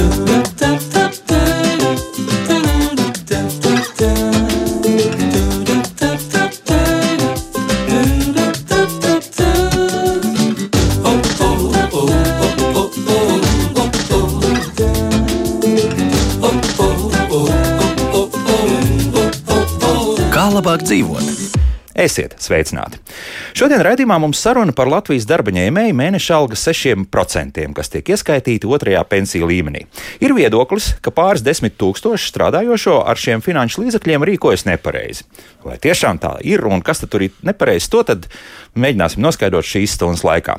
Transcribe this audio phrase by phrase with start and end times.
[0.00, 0.59] Kā
[22.00, 22.96] Esiet sveicināti!
[23.52, 29.02] Šodien raidījumā mums saruna par Latvijas darba ņēmēju mēneša alga 6%, kas tiek ieskaitīti otrajā
[29.10, 29.82] pensiju līmenī.
[30.24, 35.26] Ir viedoklis, ka pāris desmit tūkstoši strādājošo ar šiem finanšu līdzekļiem rīkojas nepareizi.
[35.60, 38.30] Vai tiešām tā ir un kas tur ir nepareizi, to tad
[38.80, 40.56] mēģināsim noskaidrot šīs stundas laikā.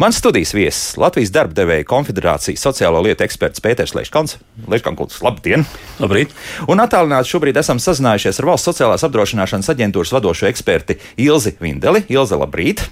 [0.00, 4.38] Mans studijas viesis Latvijas darba devēja konfederācijas sociālo lietu eksperts Pēters Leškans.
[4.72, 5.66] Leškans, labdien!
[6.00, 6.32] Labrīt!
[6.70, 12.04] Un attālināti šobrīd esam sazinājušies ar Valsts sociālās apdrošināšanas aģentūras vadošo eksperti Ilzi Vindeli.
[12.08, 12.86] Ilze, labrīt!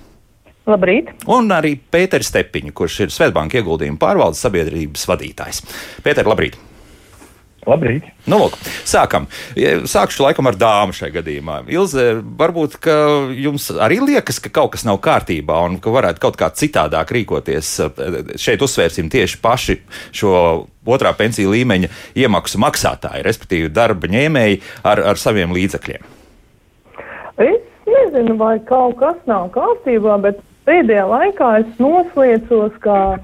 [0.66, 1.12] Labrīt!
[1.30, 5.62] Un arī Pēters Stepiņš, kurš ir Svetbanka ieguldījuma pārvaldes sabiedrības vadītājs.
[6.02, 6.58] Pēter, labrīt!
[7.66, 8.04] Labrīt!
[8.30, 8.54] Nu, lūk,
[8.86, 9.24] sākam.
[9.90, 11.56] Sākšu laikam ar dāmu šajā gadījumā.
[11.74, 12.04] Ilze,
[12.38, 12.76] varbūt
[13.42, 17.72] jums arī liekas, ka kaut kas nav kārtībā un ka varētu kaut kā citādāk rīkoties.
[18.38, 19.80] Šeit uzsvērsim tieši paši
[20.14, 20.34] šo
[20.86, 21.90] otrā pensiju līmeņa
[22.22, 26.15] iemaksu maksātāji, respektīvi darba ņēmēji ar, ar saviem līdzekļiem.
[28.16, 33.18] Nezinu, vai kaut kas nav kārtībā, bet pēdējā laikā es noslēdzos, ka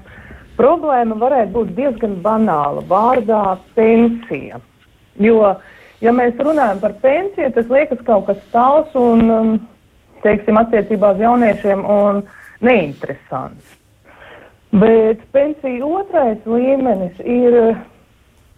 [0.59, 4.59] problēma varētu būt diezgan banāla vārdā pensija.
[5.17, 5.55] Jo,
[5.97, 9.51] ja mēs runājam par pensiju, tas liekas kaut kas tāls un, um,
[10.21, 12.21] teiksim, attiecībā uz jauniešiem un
[12.61, 13.73] neinteresants.
[14.77, 17.57] Bet pensija otrais līmenis ir,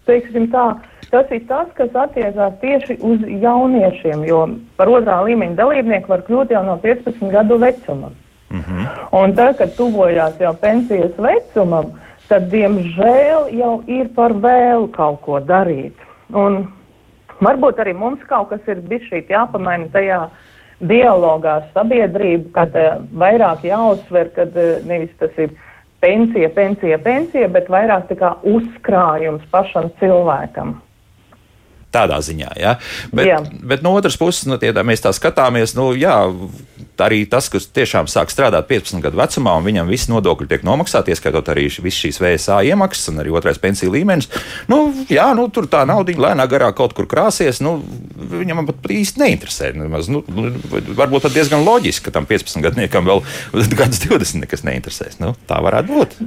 [0.06, 0.66] teiksim tā,
[1.12, 4.46] tas ir tas, kas attiecās tieši uz jauniešiem, jo
[4.78, 8.12] par otrā līmeņa dalībnieku var kļūt jau no 15 gadu vecuma.
[8.50, 8.88] Mm -hmm.
[9.22, 11.86] Un tad, kad tuvojās jau pensijas vecumam,
[12.30, 15.94] tad, diemžēl, jau ir par vēlu kaut ko darīt.
[16.34, 16.68] Un
[17.42, 20.30] varbūt arī mums kaut kas ir bijis šī jāpamaina tajā
[20.80, 25.50] dialogā ar sabiedrību, kad uh, vairāk jāuzsver, ka uh, nevis tas ir
[26.04, 30.76] pensija, pensija, pensija, bet vairāk tā kā uzkrājums pašam cilvēkam.
[31.96, 32.78] Tādā ziņā, ja?
[33.16, 33.42] bet, jā.
[33.64, 36.18] bet no otras puses, nu, tie, mēs tā skatāmies, nu, jā,
[37.04, 41.14] arī tas, kas tiešām sāk strādāt 15 gadu vecumā, un viņam visi nodokļi tiek nomaksāti,
[41.14, 44.30] ieskaitot arī visas šīs VSA iemaksas un arī otrais pensiju līmenis.
[44.72, 44.80] Nu,
[45.12, 47.62] jā, nu, tur tā nauda lēnā garā kaut kur krāsies.
[47.66, 47.78] Nu,
[48.16, 49.72] viņam pat īsti neinteresē.
[49.76, 53.24] Nemaz, nu, varbūt pat diezgan loģiski, ka tam 15 gadniekam vēl
[53.80, 55.20] gads 20 nekas neinteresēs.
[55.24, 56.20] Nu, tā varētu būt.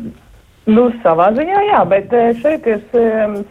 [0.69, 2.12] Nu, savā ziņā, jā, bet
[2.43, 2.83] šeit ir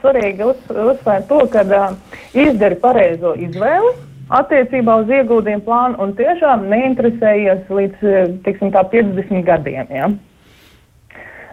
[0.03, 1.95] svarīgi uz, uzsvērt to, ka uh,
[2.37, 3.95] izdari pareizo izvēli
[4.37, 8.07] attiecībā uz ieguldījumu plānu un tiešām neinteresējies līdz
[8.45, 9.87] tiksim, 50 gadiem.
[9.89, 10.09] Ja?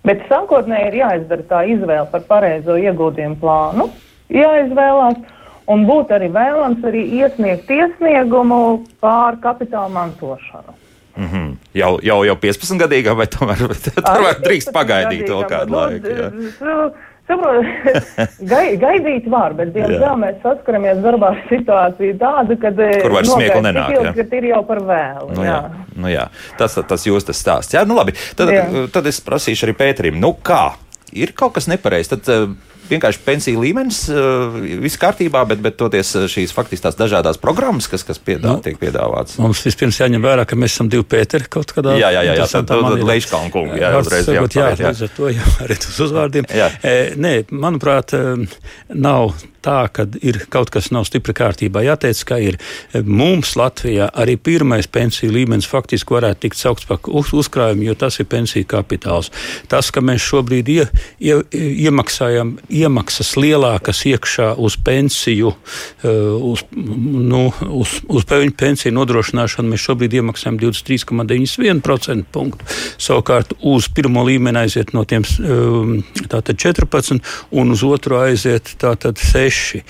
[0.04, 3.88] Bet sākotnēji ir jāizdara tā izvēle par pareizo ieguldījumu plānu,
[4.32, 5.22] jāizvēlās.
[5.64, 10.74] Un būtu arī vēlams arī iesniegt iesniegumu pār kapitāla mantošanu.
[11.16, 11.53] Mm -hmm.
[11.76, 13.64] Jau, jau, jau 15 gadīgā, vai tomēr
[14.10, 16.94] tomēr drīkst pagaidīt to kādu nu, laiku?
[17.24, 18.04] Saprotiet,
[18.52, 23.62] gai, gaidīt var, bet, diemžēl, mēs saskaramies darbā ar situāciju tādu, kad Kur vairs smiekli
[23.64, 23.94] nenāk.
[23.96, 24.26] Ilgi, ja?
[24.40, 25.30] ir jau par vēlu.
[25.32, 25.54] Nu, jā.
[25.56, 25.86] Jā.
[25.96, 26.26] Nu, jā.
[26.60, 27.72] Tas, tas jūs tas stāsts.
[27.72, 28.12] Jā, nu labi.
[28.36, 28.66] Tad, jā.
[28.92, 30.74] tad es prasīšu arī Pēterim, nu kā?
[31.16, 32.12] Ir kaut kas nepareizs.
[32.12, 32.28] Tad
[32.90, 37.88] vienkārši pensiju līmenis, uh, viss kārtībā, bet, bet toties uh, šīs faktiski tās dažādas programmas,
[37.90, 39.38] kas, kas piedāvā, nu, tiek piedāvātas.
[39.42, 41.96] Mums vispirms jāņem vērā, ka mēs esam divi Pēteri kaut kādā.
[42.00, 42.74] Jā, jā, jā, jā tad,
[43.04, 46.48] Leiškalna kungi, jā, uzreiz jā, jā, līdz ar to jau arī uz uzvārdiem.
[46.54, 46.70] Jā.
[46.84, 48.14] E, nē, manuprāt,
[48.94, 49.34] nav
[49.64, 51.82] tā, ka ir kaut kas nav stipri kārtībā.
[51.86, 52.58] Jāteic, ka ir
[53.04, 58.20] mums Latvijā arī pirmais pensiju līmenis faktiski varētu tikt saukts par uz, uzkrājumu, jo tas
[58.20, 59.30] ir pensiju kapitāls.
[59.70, 60.84] Tas, ka mēs šobrīd ie,
[61.22, 61.38] ie,
[61.86, 65.54] iemaksājam iemaksas lielākas iekšā uz pensiju,
[66.02, 66.08] eh,
[66.52, 72.66] uz, nu, uz, uz pensiju nodrošināšanu, mēs šobrīd iemaksājam 23,91% punktu.
[72.98, 77.20] Savukārt uz pirmo līmeni aiziet no tiem eh, tātad 14
[77.50, 79.82] un uz otru aiziet tātad 6.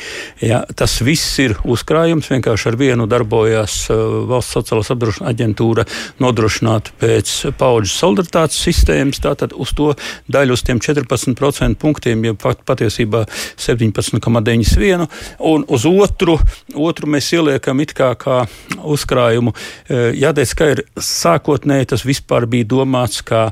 [0.44, 5.86] Ja, tas viss ir uzkrājums, vienkārši ar vienu darbojās eh, valsts sociālās apdrošināšanas aģentūra
[6.22, 9.92] nodrošināt pēc paudžu solidaritātes sistēmas, tātad uz to
[10.30, 13.24] daļu, uz tiem 14% punktiem, ja pat patiesībā
[13.56, 15.08] 17,91.
[15.50, 16.36] Un uz otru,
[16.74, 18.42] otru mēs ieliekam it kā, kā
[18.84, 19.54] uzkrājumu.
[19.88, 23.46] E, Jāteic, ka ir sākotnēji tas vispār bija domāts kā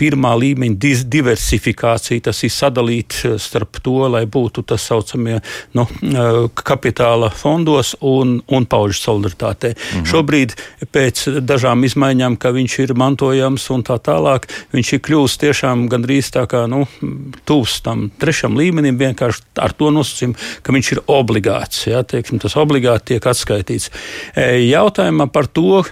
[0.00, 2.26] pirmā līmeņa diversifikācija.
[2.28, 5.40] Tas ir sadalīts starp to, lai būtu tas saucamie
[5.76, 5.86] nu,
[6.54, 9.74] kapitāla fondos un, un paužu solidaritātē.
[9.74, 10.06] Mhm.
[10.08, 10.56] Šobrīd
[10.92, 16.32] pēc dažām izmaiņām, ka viņš ir mantojams un tā tālāk, viņš ir kļūst tiešām gandrīz
[16.34, 16.84] tā kā nu,
[17.48, 21.86] tūs tam trešam līmenim, vienkārši ar to nosacījumu, ka viņš ir obligāts.
[21.90, 23.90] Ja, teiksim, tas obligāti tiek atskaitīts.
[24.36, 25.82] Jautājumā par to,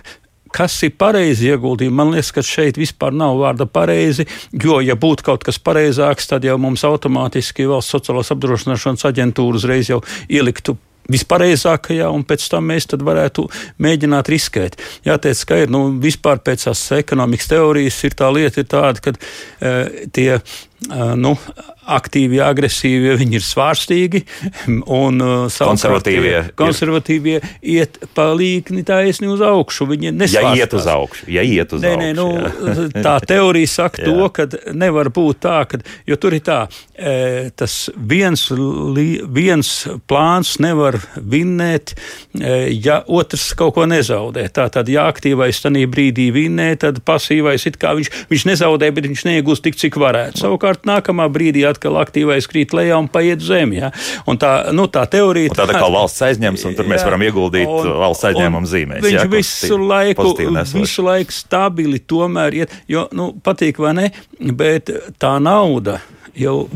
[0.54, 1.96] kas ir pareizi ieguldījumi.
[1.96, 6.46] Man liekas, ka šeit vispār nav vārda pareizi, jo, ja būtu kaut kas pareizāks, tad
[6.46, 10.76] jau mums automātiski valsts sociālās apdrošināšanas aģentūra uzreiz jau ieliktu
[11.10, 13.46] vispareizākajā, un pēc tam mēs varētu
[13.82, 14.78] mēģināt riskēt.
[15.06, 19.14] Jāteic, ka ir nu, vispār pēc tās ekonomikas teorijas ir tā lieta, ir tāda, ka
[19.16, 20.28] e, tie
[20.88, 21.34] nu,
[21.90, 24.22] aktīvie, agresīvie, viņi ir svārstīgi.
[25.00, 27.48] Un, konservatīvie, konservatīvie ir.
[27.60, 29.88] iet pa līkni taisni uz augšu.
[29.90, 30.56] Viņi nesvārstās.
[30.56, 32.06] Ja iet uz augšu, ja iet uz nē, augšu.
[32.06, 34.46] Nē, nu, tā teorija saka to, ka
[34.76, 36.60] nevar būt tā, ka, jo tur ir tā,
[37.60, 38.46] tas viens,
[39.28, 39.72] viens
[40.10, 41.94] plāns nevar vinnēt,
[42.36, 44.46] ja otrs kaut ko nezaudē.
[44.54, 49.08] Tā tad, ja aktīvais tajā brīdī vinnē, tad pasīvais it kā viņš, viņš nezaudē, bet
[49.08, 50.44] viņš neiegūst tik, cik varētu.
[50.44, 53.72] Savukārt, savukārt nākamā brīdī atkal aktīvais krīt lejā un paiet zem.
[53.74, 53.90] Ja?
[54.26, 55.50] Un tā, nu, tā teorija.
[55.50, 59.04] Un tāda kā valsts aizņems, un tur jā, mēs varam ieguldīt un, valsts aizņēmumu zīmēs.
[59.04, 60.34] Viņš jā, visu, laiku,
[60.74, 64.08] visu laiku stabili tomēr iet, jo, nu, patīk vai ne,
[64.38, 66.00] bet tā nauda
[66.38, 66.68] jau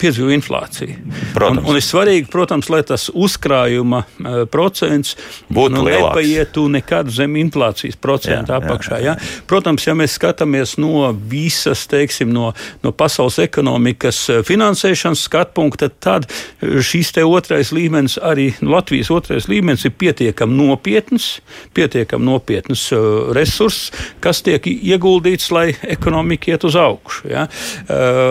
[0.00, 0.96] piedzīvo inflāciju.
[1.34, 1.62] Protams.
[1.62, 5.16] Un, un ir svarīgi, protams, lai tas uzkrājuma uh, procents
[5.52, 8.98] būtu nu, nepaietu nekad zem inflācijas procenta jā, apakšā.
[8.98, 9.16] Jā, jā.
[9.16, 9.44] Ja?
[9.50, 12.52] Protams, ja mēs skatāmies no visas, teiksim, no,
[12.84, 16.28] no pasaules ekonomikas eh, finansēšanas skatu punkta, tad
[16.62, 21.28] šīs te otrais līmenis, arī Latvijas otrais līmenis ir pietiekami nopietns,
[21.76, 22.88] pietiekami nopietns
[23.36, 23.92] resurss,
[24.24, 27.28] kas tiek ieguldīts, lai ekonomika iet uz augšu.
[27.32, 27.46] Ja?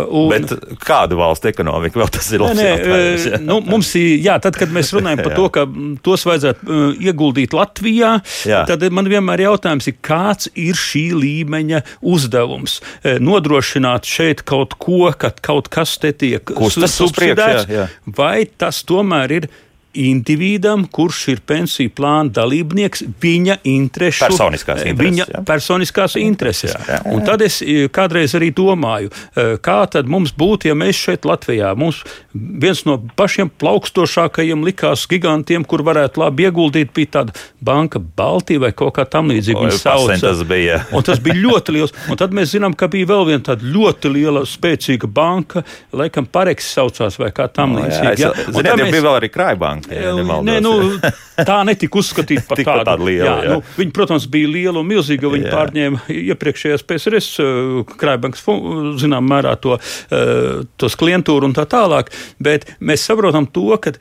[0.10, 2.44] Un, Bet kādu valstu ekonomiku vēl tas ir?
[2.58, 5.66] Nē, nē, nu, mums ir, jā, tad, kad mēs runājam par to, ka
[6.06, 8.14] tos vajadzētu uh, ieguldīt Latvijā,
[8.48, 8.64] jā.
[8.70, 11.84] tad man vienmēr jautājums ir, kāds ir šī līmeņa
[12.14, 12.80] uzdevums?
[13.22, 17.68] Nodrošināt šeit kaut ko, ka kaut kas te tiek subsidēts,
[18.18, 19.52] vai tas tomēr ir
[19.94, 25.02] individam, kurš ir pensiju plāna dalībnieks, viņa interesu, personiskās intereses.
[25.02, 25.42] Viņa jā.
[25.48, 26.76] personiskās intereses.
[26.76, 27.00] Jā, jā.
[27.12, 31.28] Un tad es e, kādreiz arī domāju, e, kā tad mums būtu, ja mēs šeit
[31.28, 32.04] Latvijā, mums
[32.34, 38.72] viens no pašiem plaukstošākajiem likās gigantiem, kur varētu labi ieguldīt, bija tāda banka Baltija vai
[38.76, 39.68] kaut kā tam līdzīga.
[40.22, 40.82] Tas bija.
[40.96, 41.96] un tas bija ļoti liels.
[42.12, 45.66] Un tad mēs zinām, ka bija vēl viena tāda ļoti liela, spēcīga banka,
[45.96, 48.16] laikam Pareks saucās vai kā tam līdzīga.
[48.16, 48.48] Jā, jā.
[48.48, 48.94] Ziniet, mēs...
[48.96, 50.46] bija vēl arī Krājbanka banka.
[50.48, 50.74] Nē, nu,
[51.50, 52.86] tā netika uzskatīta par tādu.
[52.88, 53.58] tādu lielu, jā, jā.
[53.58, 55.32] Nu, viņi, protams, bija liela un milzīga.
[55.32, 55.54] Viņi jā.
[55.56, 58.46] pārņēma iepriekšējās PSRS uh, krājbankas,
[59.02, 62.12] zinām, mērā to, uh, tos klientūru un tā tālāk.
[62.42, 63.96] Bet mēs saprotam to, ka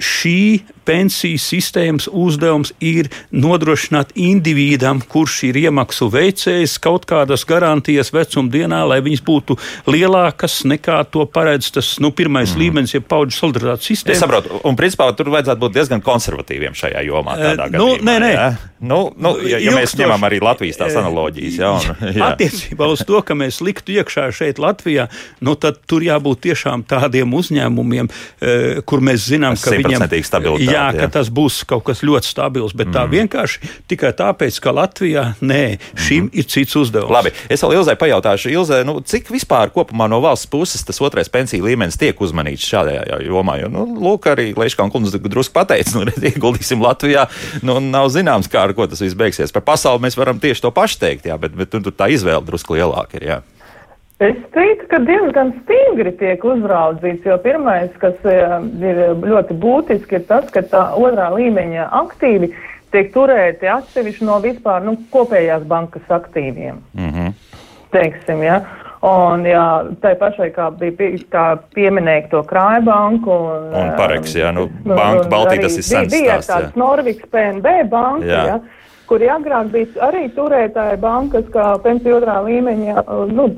[0.00, 0.60] šī
[0.90, 9.00] pensiju sistēmas uzdevums ir nodrošināt individam, kurš ir iemaksu veicējs, kaut kādas garantijas vecumdienā, lai
[9.04, 9.56] viņas būtu
[9.90, 12.62] lielākas nekā to paredz tas nu, pirmais mm.
[12.64, 14.16] līmenis, ja paudžu solidaritātes sistēma.
[14.16, 17.38] Es saprotu, un principā tur vajadzētu būt diezgan konservatīviem šajā jomā.
[17.38, 18.32] Uh, nu, gadījumā, nē, nē.
[18.34, 18.50] Ja?
[18.80, 21.56] Nu, nu, ja, ja mēs ņemam arī Latvijas tās analoģijas.
[21.60, 22.30] Ja, un, ja.
[22.32, 25.10] Attiecībā uz to, ka mēs liktu iekšā šeit Latvijā,
[25.44, 28.08] nu, tad tur jābūt tiešām tādiem uzņēmumiem,
[28.88, 30.06] kur mēs zinām, ka viņiem
[30.56, 32.94] ir jā, ka tas būs kaut kas ļoti stabils, bet mm.
[32.96, 35.64] tā vienkārši tikai tāpēc, ka Latvijā nē,
[35.94, 36.32] šim mm.
[36.40, 37.12] ir cits uzdevums.
[37.14, 41.30] Labi, es vēl Ilzai pajautāšu, Ilzai, nu, cik vispār kopumā no valsts puses tas otrais
[41.32, 43.58] pensiju līmenis tiek uzmanīts šādajā jomā?
[43.62, 47.26] Jo, nu, lūk, arī Leiškāna kundze drusku pateica, nu, redz, ieguldīsim Latvijā,
[47.66, 49.54] nu, nav zināms, kā ar ko tas viss beigsies.
[49.54, 52.78] Par pasauli mēs varam tieši to pašu teikt, jā, bet, bet tur tā izvēle drusku
[52.78, 53.28] lielāka ir.
[53.30, 53.40] Jā.
[54.20, 58.50] Es teiktu, ka diezgan stingri tiek uzraudzīts, jo pirmais, kas eh,
[58.84, 62.50] ir ļoti būtiski, ir tas, ka tā otrā līmeņa aktīvi
[62.92, 66.82] tiek turēti atsevišķi no vispār nu, kopējās bankas aktīviem.
[66.92, 67.32] Mm -hmm.
[67.96, 68.60] Teiksim, ja?
[69.00, 69.64] Un, jā,
[70.02, 73.32] tai pašai, kā bija kā pieminēja to krājbanku.
[73.32, 77.24] Un, un pareks, jā, nu, nu banka Baltija tas ir sens bija, bija tāds Norviks
[77.32, 78.44] PNB banka, jā.
[78.50, 78.60] jā,
[79.08, 83.48] kuri agrāk bija arī turētāja bankas, kā pensiju otrā līmeņa, nu,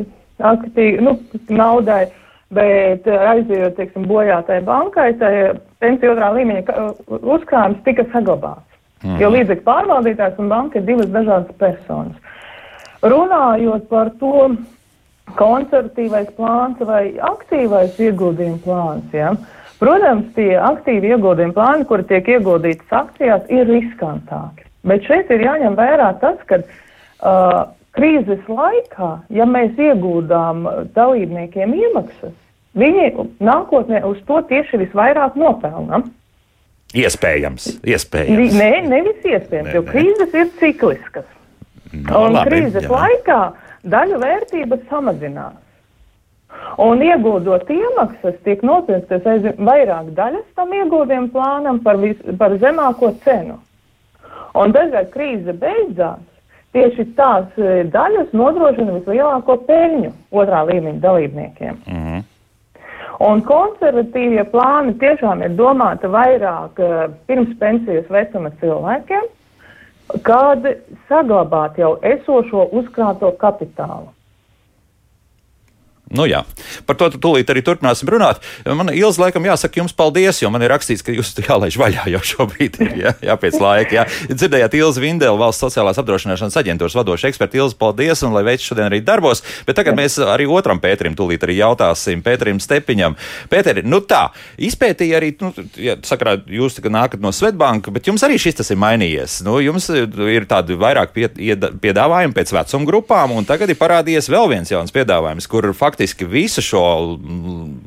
[0.50, 1.16] aktīvi, nu,
[1.52, 2.04] naudai,
[2.52, 5.32] bet eh, aizjot, teiksim, bojātai bankai, tai
[5.82, 8.68] pensiju otrā līmeņa uzkrājums tika saglabāts.
[9.02, 9.18] Mm.
[9.18, 12.38] Jo līdzekļu pārvaldītājs un banka ir divas dažādas personas.
[13.02, 14.52] Runājot par to
[15.38, 19.32] konservatīvais plāns vai aktīvais ieguldījuma plāns, ja,
[19.80, 24.68] protams, tie aktīvi ieguldījuma plāni, kuri tiek ieguldītas akcijās, ir riskantāki.
[24.86, 27.58] Bet šeit ir jāņem vērā tas, ka uh,
[27.96, 30.64] krīzes laikā, ja mēs iegūdām
[30.96, 32.34] dalībniekiem iemaksas,
[32.78, 36.02] viņi nākotnē uz to tieši visvairāk nopelna.
[36.92, 38.56] Iespējams, iespējams.
[38.58, 41.28] Nē, nevis iespējams, nē, jo krīzes ir cikliskas.
[41.92, 42.92] No, un labi, krīzes jā.
[42.92, 43.40] laikā
[43.92, 45.58] daļu vērtības samazinās.
[46.84, 53.12] Un ieguldot iemaksas, tiek nopirktas aizvien vairāk daļas tam ieguldījumu plānam par, vis, par zemāko
[53.24, 53.56] cenu.
[54.56, 56.20] Un dažkārt krīze beidzās,
[56.72, 61.80] tieši tās e, daļas nodrošina vislielāko peļņu otrā līmeņa dalībniekiem.
[61.86, 62.22] Mm -hmm.
[63.22, 69.28] Un konservatīvie plāni tiešām ir domāti vairāk uh, pirms pensijas vecuma cilvēkiem,
[70.26, 70.66] kad
[71.08, 74.08] saglabāt jau esošo uzkrāto kapitālu.
[76.12, 76.42] Nu, jā.
[76.84, 78.42] Par to tūlīt arī turpināsim runāt.
[78.68, 82.20] Man ilgs laikam jāsaka jums paldies, jo man ir rakstīts, ka jūs jālaiž vaļā jau
[82.32, 83.96] šobrīd ir jā, jā, pēc laika.
[83.96, 84.04] Jā.
[84.28, 88.90] Dzirdējāt Ilzi Vindeli, valsts sociālās apdrošināšanas aģentūras vadoša eksperta Ilzi, paldies un lai veids šodien
[88.90, 89.40] arī darbos.
[89.64, 93.16] Bet tagad mēs arī otram Pēterim tūlīt arī jautāsim, Pēterim Stepiņam.
[93.52, 94.26] Pēteri, nu tā,
[94.60, 98.80] izpētīja arī, nu, ja, sakrā, jūs nākat no Svetbanka, bet jums arī šis tas ir
[98.82, 99.40] mainījies.
[99.46, 104.72] Nu, jums ir tādi vairāk piedāvājumi pēc vecuma grupām, un tagad ir parādījies vēl viens
[104.72, 106.82] jauns piedāvājums, kur faktiski faktiski visu šo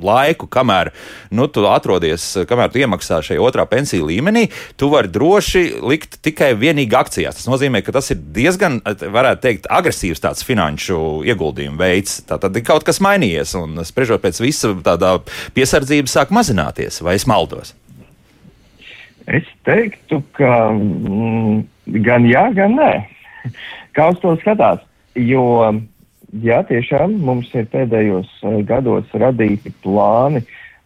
[0.04, 0.92] laiku, kamēr
[1.36, 4.48] nu, tu atrodies, kamēr tu iemaksā šajā otrā pensiju līmenī,
[4.80, 7.36] tu vari droši likt tikai vienīgi akcijās.
[7.36, 12.22] Tas nozīmē, ka tas ir diezgan, varētu teikt, agresīvs tāds finanšu ieguldījumu veids.
[12.24, 15.18] Tā tad ir kaut kas mainījies, un spriežot pēc visa tādā
[15.58, 17.76] piesardzība sāk mazināties, vai es maldos?
[19.28, 21.66] Es teiktu, ka mm,
[22.06, 22.94] gan jā, gan nē.
[23.98, 24.80] Kā uz to skatās?
[25.16, 25.44] Jo
[26.44, 30.44] jā, tiešām mums ir pēdējos uh, gados radīti plāni,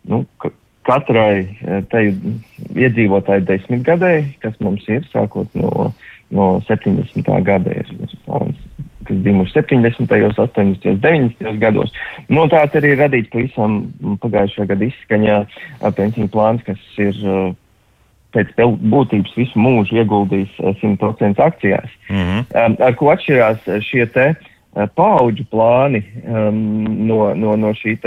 [0.10, 0.24] nu,
[0.88, 2.10] katrai uh, tai
[2.76, 5.92] iedzīvotāji desmitgadēji, kas mums ir, sākot no,
[6.36, 7.32] no 70.
[7.46, 7.94] gada, ir
[8.28, 8.60] plāns,
[9.08, 10.12] kas dzimuši 70.,
[10.44, 11.56] 80., 90.
[11.62, 11.96] gados.
[12.28, 13.82] No nu, tāds arī ir radīts pavisam
[14.22, 17.18] pagājušā gada izskaņā uh, pensiju plāns, kas ir
[18.30, 21.90] pēc būtības visu mūžu ieguldījis 100% akcijās.
[22.12, 22.76] Mm -hmm.
[22.86, 24.49] ar ko atšķirās šie te Eh,
[24.96, 26.60] paudžu plāni um,
[27.08, 27.98] no, no, no šī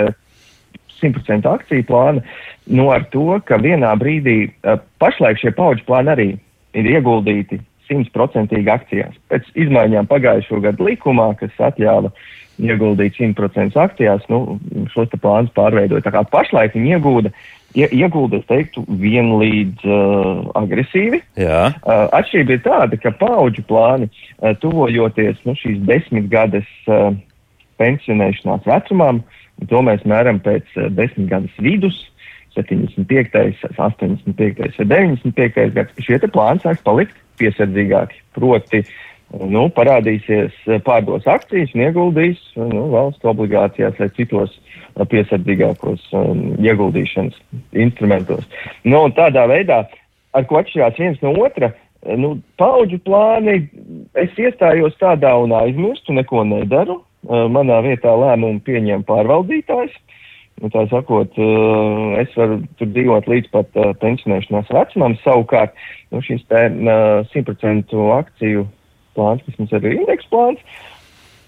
[1.03, 2.23] 100% akciju plāna,
[2.71, 6.29] no ar to, ka vienā brīdī uh, pašlaik šie paudžu plāni arī
[6.79, 9.17] ir ieguldīti simtprocentīgi akcijās.
[9.29, 12.13] Pēc izmaiņām pagājušo gadu likumā, kas atļāva
[12.63, 14.59] ieguldīt 100% akcijās, nu,
[14.93, 16.05] šos plānus pārveidoja.
[16.05, 17.35] Tā kā pašlaik viņi iegūda ie,
[17.75, 21.23] iegulda, es teiktu, vienlīdz uh, agresīvi.
[21.41, 21.73] Jā.
[21.83, 24.09] Uh, atšķirība ir tāda, ka paudžu plāni,
[24.41, 27.11] uh, tuvojoties nu, šīs desmitgades uh,
[27.83, 29.23] pensionēšanās vecumam,
[29.71, 32.09] to mēs mēram pēc uh, desmitgades vidus.
[32.53, 38.19] 75, 85 vai 95 gads, šie plāni sāks palikt piesardzīgāki.
[38.37, 38.83] Proti,
[39.41, 40.55] nu, parādīsies
[40.87, 44.55] pārdos akcijas un ieguldīs nu, valsts obligācijās vai citos
[45.09, 47.39] piesardzīgākos um, ieguldīšanas
[47.85, 48.45] instrumentos.
[48.85, 49.83] Nu, tādā veidā,
[50.37, 51.73] ar ko atšķirās viens no otra,
[52.19, 53.63] nu, paudžu plāni,
[54.19, 57.01] es iestājos tādā un aizmirstu, neko nedaru.
[57.23, 59.95] Manā vietā lēmumu pieņem pārvaldītājs.
[60.59, 61.39] Nu, tā sakot,
[62.21, 65.15] es varu tur dzīvot līdz pat pensionēšanās vecumam.
[65.23, 65.79] Savukārt,
[66.11, 66.65] nu, te
[67.31, 68.67] 100% akciju
[69.17, 70.61] plāns, kas mums ir indeks plāns,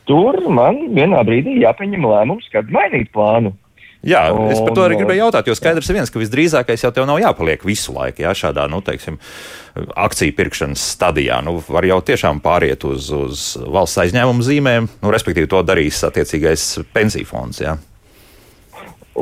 [0.09, 3.55] tur man vienā brīdī jāpieņem lēmums, kad mainīt plānu.
[4.05, 7.07] Jā, es par to arī gribēju jautāt, jo skaidrs ir viens, ka visdrīzākais jau tev
[7.09, 9.17] nav jāpaliek visu laiku, jā, šādā, nu, teiksim,
[9.97, 11.39] akciju pirkšanas stadijā.
[11.47, 16.67] Nu, var jau tiešām pāriet uz, uz valsts aizņēmumu zīmēm, nu, respektīvi to darīs attiecīgais
[16.93, 17.79] pensiju fonds, jā.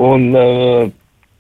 [0.02, 0.90] Un uh,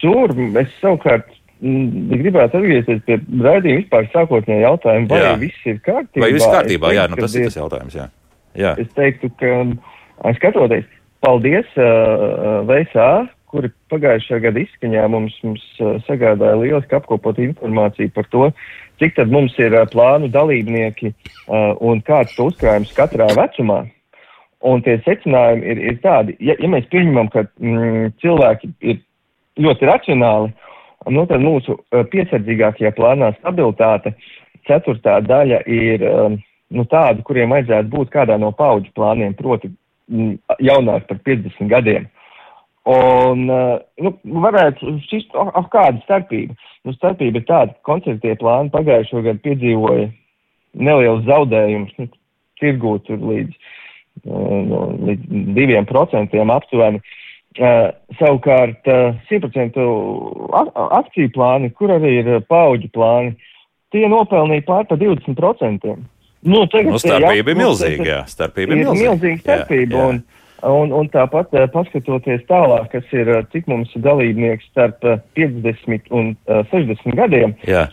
[0.04, 5.34] tur es savukārt mm, gribētu atgriezties pie raidījuma vispār sākotnējā jautājuma, vai jā.
[5.40, 6.24] viss ir kārtībā.
[6.24, 8.08] Vai viss kārtībā, jā, nu, tas ir tas jautājums, jā.
[8.58, 8.74] Jā.
[8.82, 10.88] Es teiktu, ka skatoties,
[11.24, 13.08] paldies uh, VSA,
[13.52, 15.64] kuri pagājušā gada izskaņā mums, mums
[16.06, 18.48] sagādāja lieliski apkopot informāciju par to,
[19.00, 23.82] cik tad mums ir plānu dalībnieki uh, un kāds to uzkrājums katrā vecumā.
[24.62, 29.00] Un tie secinājumi ir, ir tādi, ja, ja mēs pieņemam, ka mm, cilvēki ir
[29.60, 30.52] ļoti racionāli,
[31.10, 34.14] nu, tad mūsu uh, piesardzīgākajā plānā stabilitāte
[34.68, 36.06] ceturtā daļa ir.
[36.06, 36.40] Uh,
[36.72, 39.68] nu, tādi, kuriem vajadzētu būt kādā no paudžu plāniem, proti
[40.08, 42.06] m, jaunāk par 50 gadiem.
[42.88, 44.14] Un, uh, nu,
[44.46, 46.56] varētu šķist, oh, oh, kāda starpība?
[46.86, 50.08] Nu, starpība ir tāda, ka koncertie plāni pagājušo gadu piedzīvoja
[50.80, 52.08] neliels zaudējums, nu,
[52.62, 53.52] tirgū tur līdz,
[54.24, 57.02] no, līdz diviem procentiem aptuveni.
[57.02, 57.18] Uh,
[58.18, 59.86] savukārt uh, 100%
[60.98, 63.34] akciju plāni, kur arī ir paudžu plāni,
[63.92, 65.96] tie nopelnīja pār pa 20%.
[66.42, 68.06] Nu, tagad, nu, starpība jā, ir milzīga.
[68.06, 69.10] Jā, starpība ir, milzīga.
[69.10, 69.96] milzīga starpība.
[69.96, 70.12] Jā, jā.
[70.12, 70.22] Un,
[70.62, 76.28] Un, un tāpat paskatoties tālāk, kas ir, cik mums ir dalībnieks starp uh, 50 un
[76.46, 77.88] uh, 60 gadiem, Jā.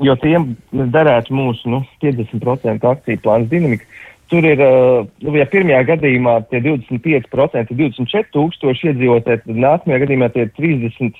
[0.00, 3.84] jo tiem derētu mūsu nu, 50% akciju plāns dinamika.
[4.32, 10.04] Tur ir, uh, nu, ja pirmajā gadījumā tie 25% ir 24 tūkstoši iedzīvotāji, tad nākamajā
[10.06, 11.18] gadījumā tie ir 30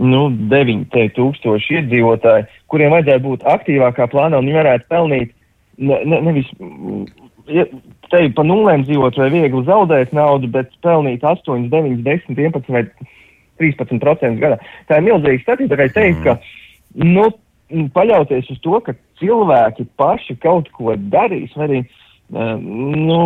[0.00, 5.34] nu, 9 tūkstoši iedzīvotāji, kuriem vajadzētu būt aktīvākā plānā un viņi varētu pelnīt
[5.80, 6.48] ne, ne, nevis
[7.50, 7.66] ja
[8.10, 12.84] te pa nulēm dzīvot vai viegli zaudēt naudu, bet pelnīt 8, 9, 10, 11 vai
[13.60, 14.58] 13% gadā.
[14.88, 15.78] Tā ir milzīga statistika.
[15.82, 16.36] Kā teikt, ka
[17.04, 17.28] nu,
[17.94, 21.82] paļauties uz to, ka cilvēki paši kaut ko darīs, vai arī
[22.30, 23.22] nu,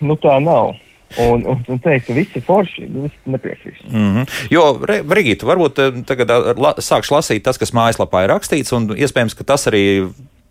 [0.00, 0.74] nu tā nav.
[1.20, 3.84] Un, un, un teikt, ka viss ir forši, es nepiekrītu.
[3.90, 4.28] Mm -hmm.
[4.50, 9.44] Jo, Brigita, varbūt tagad la, sākšu lasīt tas, kas mājaslapā ir rakstīts, un iespējams, ka
[9.44, 10.08] tas arī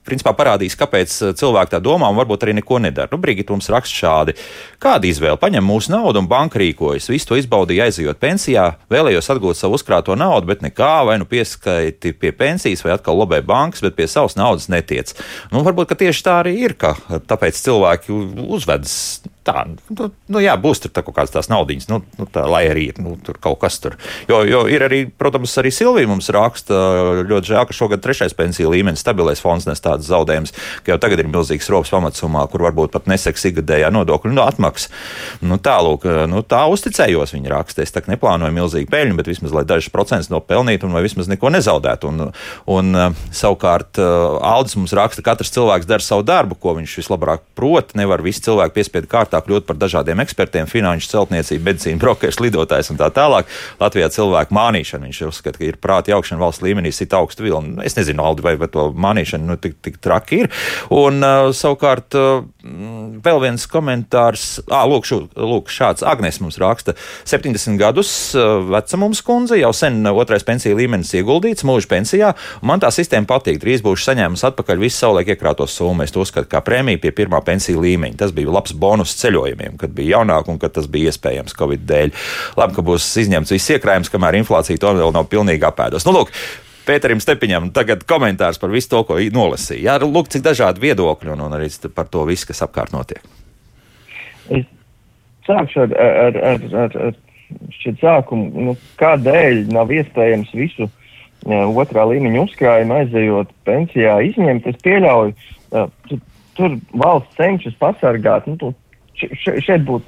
[0.08, 3.12] principā parādīs, kāpēc eh, cilvēki tā domā un varbūt arī neko nedara.
[3.12, 4.36] Nu, Brigita mums raksta šādi.
[4.81, 5.39] Kāda izvēle?
[5.41, 7.10] Paņem mūsu naudu un banka rīkojas.
[7.12, 12.15] Visu to izbaudīja aizejot pensijā, vēlējos atgūt savu uzkrāto naudu, bet nekā, vai nu pieskaiti
[12.17, 15.13] pie pensijas, vai atkal lobē bankas, bet pie savas naudas netiec.
[15.53, 16.96] Nu, varbūt tieši tā arī ir, ka
[17.29, 18.15] tāpēc cilvēki
[18.48, 18.96] uzvedas
[19.48, 22.89] tā, nu, nu jā, būs tur kaut kādas tās naudiņas, nu, nu tā, lai arī
[23.01, 23.98] nu, tur kaut kas tur.
[24.29, 26.77] Jo, jo ir arī, protams, arī Silvija mums raksta
[27.27, 30.53] ļoti žēl, ka šogad trešais pensiju līmenis stabilais fonds nes tādas zaudējumus,
[30.86, 34.91] ka jau tagad ir milzīgs rops pamatsumā, kur varbūt pat neseks ikgadējā nodokļu nu, atmaksa.
[35.45, 37.86] Nu, tālūk, nu, tā uzticējos viņa raksta.
[37.86, 41.29] Es tā neplānoju milzīgu peļņu, bet vismaz lai dažus procentus no pelnītu un vai vismaz
[41.31, 42.12] neko nezaudētu.
[42.12, 42.31] Un,
[42.71, 43.00] un
[43.36, 47.95] savukārt Aldis mums raksta, ka katrs cilvēks dara savu darbu, ko viņš vislabāk prot.
[47.98, 52.91] Nevar visi cilvēki piespiedu kārtā kārtā kļūt par dažādiem ekspertiem, finanšu celtniecību, medicīnu, brokeru, lidotājs
[52.91, 53.47] un tā tālāk.
[53.79, 57.79] Latvijā cilvēku mānīšana, viņš uzskata, ka ir prāta jaukšana valsts līmenī, sit augstu vilni.
[57.85, 60.50] Es nezinu, Aldi, vai, to mānīšana nu, tik, tik traki ir.
[60.93, 62.43] Un uh, savukārt uh,
[63.23, 66.95] vēl viens komentārs, ah, lūk, šu, lūk, šāds Agnes mums raksta.
[67.29, 72.33] 70 gadus uh, veca mums kundze, jau sen otrais pensiju līmenis ieguldīts mūža pensijā,
[72.65, 73.61] man tā sistēma patīk.
[73.61, 76.05] Drīz būšu saņēmusi atpakaļ visu saulēk iekrātos summu.
[76.05, 78.17] Es to uzskatu kā prēmiju pie pirmā pensiju līmeņa.
[78.23, 82.11] Tas bija labs bonus ceļojumiem, kad bija jaunāk un kad tas bija iespējams Covid dēļ.
[82.59, 86.07] Labi, ka būs izņemts viss iekrājums, kamēr inflācija to vēl nav pilnīgi apēdos.
[86.07, 86.33] Nu, lūk,
[86.81, 89.81] Pēterim Stepiņam tagad komentārs par visu to, ko nolasīja.
[89.85, 93.22] Jā, lūk, cik dažādi viedokļi un, un arī par to visu, kas apkārt notiek.
[94.50, 94.65] Es
[95.46, 97.19] sākšu ar, ar, ar, ar, ar
[97.77, 104.67] šķiet sākumu, nu, kādēļ nav iespējams visu ja, otrā līmeņa uzkrājumu aizejot pensijā izņemt.
[104.72, 106.19] Es pieļauju, uh, tu,
[106.57, 108.74] tur valsts cenšas pasargāt, nu, še,
[109.42, 110.05] šeit būtu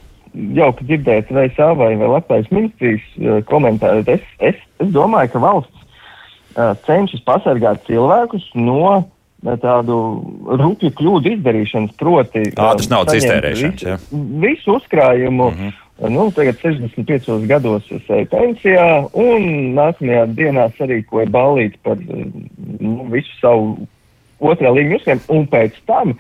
[0.58, 4.04] jauki dzirdēt vai savai vai Latvijas ministrijas uh, komentāru.
[4.08, 9.99] Es, es, es domāju, ka valsts uh, cenšas pasargāt cilvēkus no uh, tādu
[10.63, 13.88] rupju kļūdu izdarīšanas, proti, uh, naudas iztērēšanas.
[13.88, 14.02] Ja?
[14.43, 15.52] Visu uzkrājumu.
[15.52, 15.80] Mm -hmm.
[16.10, 19.43] Nu, tagad 65 gados es eju pensijā, un
[19.78, 23.86] nākamajā dienā sarīkoju ballīti par nu, visu savu
[24.51, 26.13] otrā līmeņa uzņēmumu, un pēc tam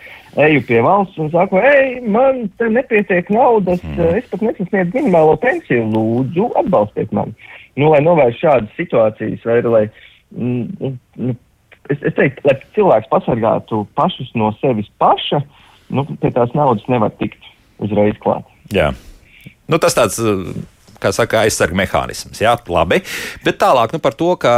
[0.43, 4.19] eju pie valsts un saku, ej, man te nepietiek naudas, mm.
[4.19, 7.35] es pat nesasniedzu minimālo pensiju, lūdzu, atbalstiet mani.
[7.79, 9.83] Nu, lai novērstu šādas situācijas, vai lai,
[10.33, 11.37] mm, mm,
[11.93, 15.41] es, es teiktu, lai cilvēks pasargātu pašus no sevis paša,
[15.93, 17.49] nu, pie tās naudas nevar tikt
[17.83, 18.45] uzreiz klāt.
[18.73, 18.91] Jā.
[19.69, 20.19] Nu, tas tāds,
[21.01, 22.41] kā saka, aizsarga mehānisms.
[22.43, 23.01] Jā, labi.
[23.45, 24.53] Bet tālāk nu, par to, ka,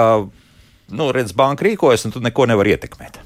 [0.92, 3.22] nu, redz, banka rīkojas un tu neko nevar ietekmēt.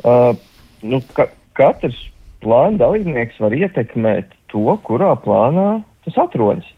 [0.00, 0.32] Uh,
[0.80, 1.98] nu, ka, katrs
[2.40, 6.68] plāna dalībnieks var ietekmēt to, kurā plānā tas atrodas.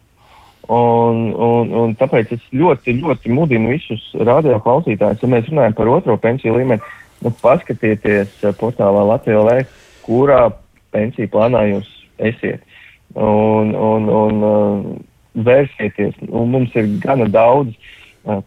[0.73, 5.91] Un, un, un tāpēc es ļoti, ļoti mudinu visus radio klausītājus, ja mēs runājam par
[5.91, 6.83] otro pensiju līmeni,
[7.23, 9.63] nu, paskatieties portālā Latvijā,
[10.07, 10.45] kurā
[10.95, 12.63] pensiju plānā jūs esiet.
[13.13, 14.87] Un, un, un uh,
[15.45, 16.15] vērsieties.
[16.31, 17.91] Un mums ir gana daudz uh,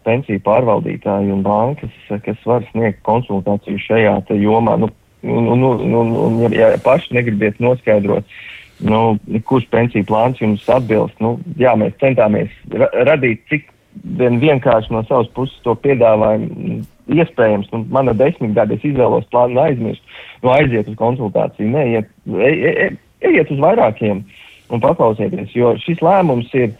[0.06, 1.92] pensiju pārvaldītāji un bankas,
[2.24, 4.76] kas var sniegt konsultāciju šajā jomā.
[4.80, 4.90] Nu,
[5.22, 8.24] un, un, un, un, ja, ja paši negribiet noskaidrot,
[8.86, 9.00] nu,
[9.48, 13.72] kurš pensiju plāns jums atbilst, nu, jā, mēs centāmies ra radīt cik
[14.18, 16.82] vien vienkārši no savas puses to piedāvājumu.
[17.16, 20.02] Iespējams, nu, mana desmit gadi es izvēlos plānu aizmirst,
[20.42, 22.88] nu, aiziet uz konsultāciju, neiet, e, e, e,
[23.30, 24.24] ejiet uz vairākiem
[24.74, 26.74] un paklausieties, jo šis lēmums ir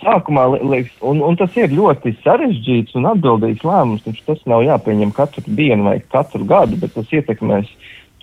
[0.00, 4.04] sākumā liekas, un, un tas ir ļoti sarežģīts un atbildīgs lēmums.
[4.26, 7.70] Tas nav jāpieņem katru dienu vai katru gadu, bet tas ietekmēs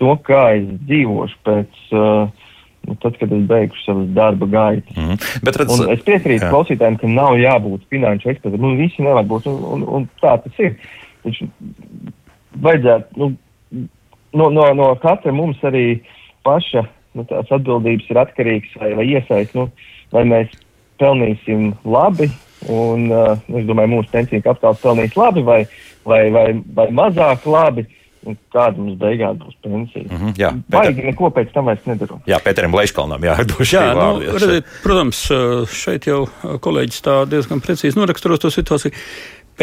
[0.00, 1.84] to, kā es dzīvošu pēc.
[1.90, 2.48] Uh,
[2.82, 4.96] Nu, tad, kad es beigšu savas darba gaitas.
[4.96, 5.58] Mm -hmm.
[5.58, 6.50] redz, un es piekrītu jā.
[6.50, 8.60] klausītājiem, ka nav jābūt finanšu ekspertam.
[8.60, 10.74] Nu, visi nevar būt, un, un, un tā tas ir.
[11.22, 11.46] Taču
[12.62, 13.30] vajadzētu nu,
[14.32, 16.00] no, no, no katra mums arī
[16.42, 19.68] paša nu, tās atbildības ir atkarīgs vai, vai iesaist, nu,
[20.12, 20.52] vai mēs
[21.02, 22.30] pelnīsim labi,
[22.70, 25.64] un uh, es domāju, mūsu pensiju kapitāls pelnīs labi vai,
[26.06, 26.46] vai, vai,
[26.78, 27.88] vai mazāk labi.
[28.22, 30.04] Kāda mums beigās būs pensija?
[30.06, 31.06] Mm -hmm, jā, Baigi Pēter...
[31.10, 32.20] neko pēc tam vairs nedaru.
[32.30, 33.74] Jā, Pēterim Leiškalnam jādošu.
[33.74, 35.24] Jā, nu, redziet, protams,
[35.74, 38.94] šeit jau kolēģis tā diezgan precīzi noraksturos to situāciju.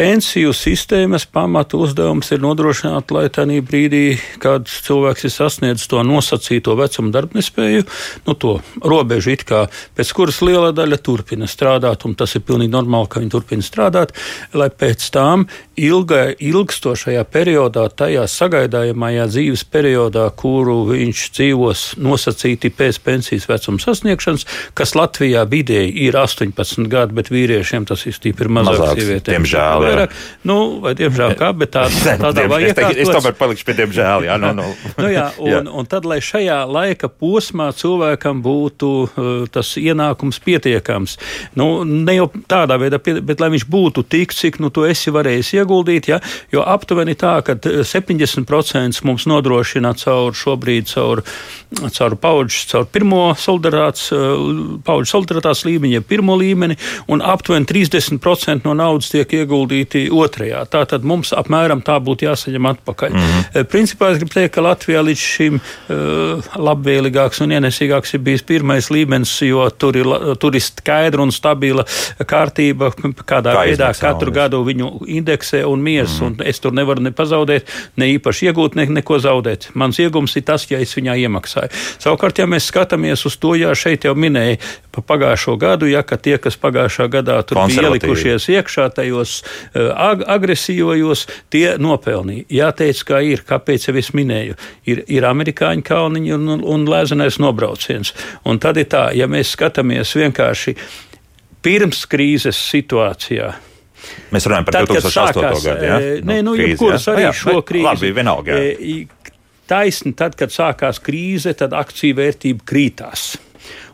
[0.00, 6.72] Pensiju sistēmas pamata uzdevums ir nodrošināt, lai tajā brīdī, kad cilvēks ir sasniedzis to nosacīto
[6.78, 7.84] vecumu darbnespēju,
[8.24, 9.66] nu, to robežu, kā,
[9.98, 14.16] pēc kuras liela daļa turpina strādāt, un tas ir pilnīgi normāli, ka viņi turpina strādāt,
[14.56, 15.44] lai pēc tam
[15.80, 24.46] ilgai, ilgstošajā periodā, tajā sagaidāmajā dzīves periodā, kuru viņš dzīvos nosacīti pēc pensijas vecuma sasniegšanas,
[24.76, 29.38] kas Latvijā vidēji ir 18 gadi, bet vīriešiem tas ir stipri mazāk, mazāk sievietēm.
[29.38, 30.16] Diemžēl vairāk.
[30.48, 31.86] Nu, vai diemžēl kā, bet tā,
[32.24, 34.38] tādā vai es, es tomēr palikšu pie diemžēl, jā.
[34.40, 34.68] No, no.
[35.02, 35.62] nu, jā, un, jā.
[35.80, 41.16] un tad, lai šajā laika posmā cilvēkam būtu uh, tas ienākums pietiekams,
[41.60, 45.54] nu, ne jau tādā veidā, bet lai viņš būtu tik, cik nu, tu esi varējis
[45.70, 46.18] ieguldīt, ja,
[46.52, 51.22] jo aptuveni tā, ka 70% mums nodrošina caur šobrīd caur,
[51.94, 56.76] caur paudžu, caur pirmo solidaritātes, uh, paudžu solidaritātes līmeņu, ja pirmo līmeni,
[57.10, 60.64] un aptuveni 30% no naudas tiek ieguldīti otrajā.
[60.70, 63.14] Tā tad mums apmēram tā būtu jāsaņem atpakaļ.
[63.14, 63.68] Mm -hmm.
[63.70, 68.90] Principā es gribu teikt, ka Latvijā līdz šim uh, labvēlīgāks un ienesīgāks ir bijis pirmais
[68.90, 70.06] līmenis, jo tur ir,
[70.40, 71.84] tur ir skaidra un stabila
[72.26, 72.90] kārtība,
[73.26, 76.18] kādā Kā veidā katru gadu viņu indeksē un miers.
[76.18, 79.70] Mm un es tur nevaru ne pazaudēt, ne īpaši iegūt, ne, neko zaudēt.
[79.78, 81.72] Mans iegums ir tas, ja es viņā iemaksāju.
[82.02, 84.58] Savukārt, ja mēs skatāmies uz to, jā, šeit jau minēja
[84.92, 90.24] pa pagājušo gadu, ja tie, kas pagājušā gadā tur bija ielikušies iekšā tajos Eh, ag
[90.26, 92.46] agresīvajos, tie nopelnīja.
[92.60, 94.56] Jāteic, kā ir, kāpēc jau es minēju,
[94.90, 98.14] ir, ir amerikāņu kalniņi un, un, un lēzenais nobrauciens.
[98.48, 100.74] Un tad ir tā, ja mēs skatāmies vienkārši
[101.62, 103.52] pirms krīzes situācijā.
[104.34, 105.62] Mēs runājam par tad, 2008.
[105.64, 105.86] gadu.
[105.86, 105.98] Ja?
[106.00, 107.86] Eh, nē, nu, jebkuras arī jā, šo krīzi.
[107.86, 108.56] Labi, vienalga.
[108.56, 109.30] Eh,
[109.70, 113.32] taisni, tad, kad sākās krīze, tad akciju vērtība krītās.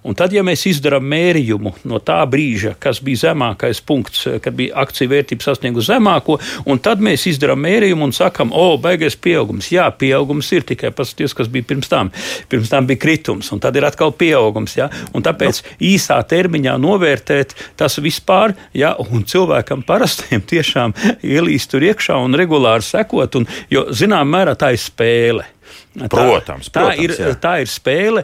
[0.07, 4.77] Un tad, ja mēs izdarām mērījumu no tā brīža, kas bija zemākais punkts, kad bija
[4.85, 6.37] akciju vērtība sasniegusi zemāko,
[6.71, 9.73] un tad mēs izdarām mērījumu un sakam, o, beigais pieaugums.
[9.75, 12.13] Jā, pieaugums ir tikai paskatieties, kas bija pirms tam.
[12.53, 14.77] Pirms tam bija kritums, un tad ir atkal pieaugums.
[14.79, 14.87] Ja?
[15.17, 15.75] Un tāpēc no.
[15.91, 18.95] īsā termiņā novērtēt tas vispār, ja?
[19.03, 20.95] un cilvēkam parastiem tiešām
[21.27, 25.51] ielīst tur iekšā un regulāri sekot, un, jo zinām mērā tā ir spēle.
[25.97, 27.31] Protams, tā, protams, tā, ir, jā.
[27.41, 28.23] tā ir spēle,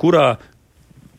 [0.00, 0.32] kurā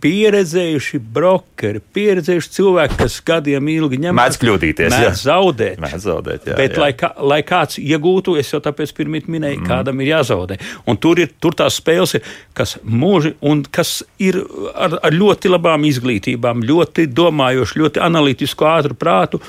[0.03, 5.79] pieredzējuši brokeri, pieredzējuši cilvēki, kas gadiem ilgi ņem mēdz kļūdīties, mēdz zaudēt.
[5.83, 6.81] Mēdz zaudēt jā, Bet, jā.
[6.83, 9.69] Lai, kā, lai kāds iegūtu, es jau tāpēc pirmīt minēju, mm.
[9.69, 10.59] kādam ir jāzaudē.
[10.91, 14.41] Un tur ir tur tās spēles, ir, kas mūži un kas ir
[14.73, 19.39] ar, ar ļoti labām izglītībām, ļoti domājoši, ļoti analītisku, ātru prātu.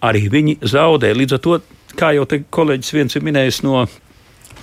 [0.00, 1.12] Arī viņi zaudē.
[1.12, 1.58] Līdz ar to,
[2.00, 3.84] kā jau te kolēģis viens ir minējis no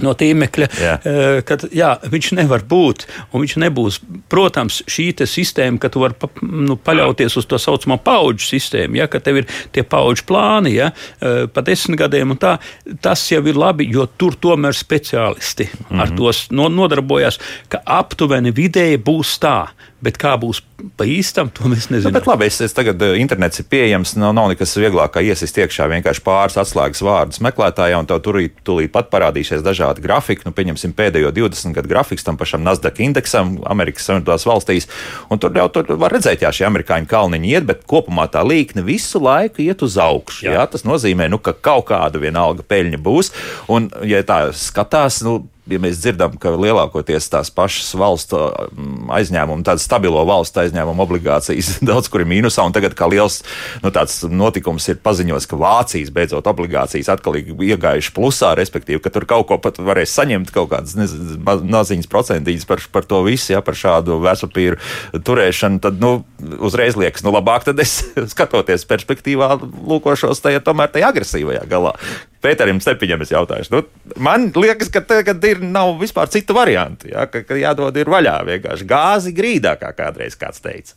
[0.04, 0.68] no tīmekļa.
[0.78, 4.00] Eh, ka jā, viņš nevar būt un viņš nebūs.
[4.32, 9.08] Protams, šī sistēma, ka tu vari pa, nu, paļauties uz to saucamo paudžu sistēmu, ja,
[9.12, 12.58] ka tev ir tie paudžu plāni ja, eh, pa desmit gadiem, un tā,
[13.02, 16.02] tas jau ir labi, jo tur tomēr speciālisti mm -hmm.
[16.02, 16.18] ar mhm.
[16.18, 19.68] to nodarbojas, ka aptuveni vidēji būs tā.
[19.98, 20.60] Bet kā būs
[20.94, 22.12] pa īstam, to mēs nezinām.
[22.12, 25.24] Nu, bet labi, es, es tagad eh, internets ir pieejams, nav, nav nekas vieglāk kā
[25.26, 30.46] iesist iekšā vienkārši pāris atslēgas vārdus meklētājā, un tev tur tūlīt pat parādīsies dažādi grafiki.
[30.46, 34.86] Nu, pieņemsim pēdējo 20 gadu grafiks tam pašam Nasdaq indeksam Amerikas Savienotās valstīs,
[35.34, 38.86] un tur jau tur var redzēt, jā, šie amerikāņu kalniņi iet, bet kopumā tā līkne
[38.86, 40.46] visu laiku iet uz augšu.
[40.46, 40.60] Jā.
[40.60, 43.34] Jā, tas nozīmē, nu, ka kaut kāda vienalga peļņa būs,
[43.74, 49.66] un, ja tā skatās, nu, ja mēs dzirdam, ka lielākoties tās pašas valsts mm, aizņēmumi,
[49.68, 53.42] tādas stabilo valstu aizņēmumu obligācijas daudz kur ir mīnusā, un tagad kā liels
[53.84, 53.92] nu,
[54.32, 59.50] notikums ir paziņots, ka Vācijas beidzot obligācijas atkal ir iegājuši plusā, respektīvi, ka tur kaut
[59.52, 64.20] ko pat varēs saņemt, kaut kādas maziņas procentītas par, par to visu, ja par šādu
[64.24, 66.22] vērtspapīru turēšanu, tad nu,
[66.64, 68.00] uzreiz liekas, nu labāk tad es
[68.34, 71.96] skatoties perspektīvā lūkošos tajā tomēr tajā agresīvajā galā.
[72.44, 73.74] Pēterim Stepiņam es jautāšu.
[73.74, 73.82] Nu,
[74.22, 77.10] man liekas, ka tagad ir nav vispār citu variantu.
[77.12, 80.94] Ja, ka, ka jādod ir vaļā vienkārši gāzi grīdā, kā kādreiz kāds teica.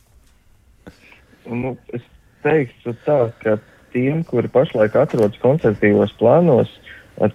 [1.49, 2.05] Nu, es
[2.45, 3.57] teiktu tā, ka
[3.95, 6.69] tiem, kuri pašlaik atrodas koncertīvos plānos,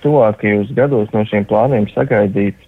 [0.02, 2.62] tuvākajos gados no šiem plāniem sagaidīt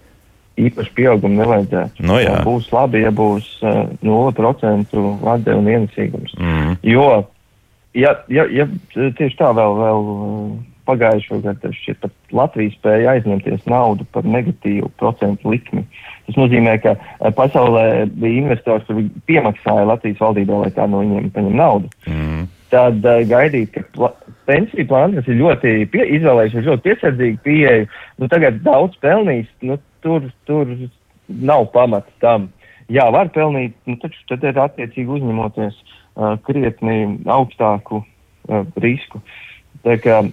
[0.59, 2.03] īpaši pieaugumu nevajadzētu.
[2.03, 2.37] No nu jā.
[2.45, 6.35] būs labi, ja būs uh, 0% vade un ienesīgums.
[6.39, 6.73] Mm.
[6.83, 7.07] Jo,
[7.97, 10.09] ja, ja, ja tieši tā vēl, vēl
[10.89, 15.85] pagājušo gadu šķiet pat Latvija spēja aizņemties naudu par negatīvu procentu likmi.
[16.27, 21.29] Tas nozīmē, ka uh, pasaulē bija investors, kuri piemaksāja Latvijas valdībai, lai tā no viņiem
[21.35, 21.91] paņem naudu.
[22.09, 22.47] Mm.
[22.73, 24.13] Tad uh, gaidīt, ka pla
[24.49, 27.89] pensiju plāni, kas ir ļoti pie, izvēlējušies ļoti piesardzīgi pieeju,
[28.21, 30.71] nu tagad daudz pelnīs, nu tur, tur
[31.29, 32.49] nav pamata tam.
[32.89, 39.21] Jā, var pelnīt, nu taču tad ir attiecīgi uzņemoties uh, krietni augstāku uh, risku.
[39.85, 40.23] Tā kā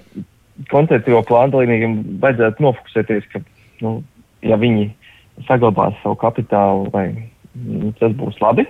[0.70, 3.42] konceptuālo plānu dalībniekiem vajadzētu nofokusēties, ka,
[3.84, 3.98] nu,
[4.46, 4.90] ja viņi
[5.48, 7.08] saglabās savu kapitālu, vai
[7.54, 8.66] nu, tas būs labi.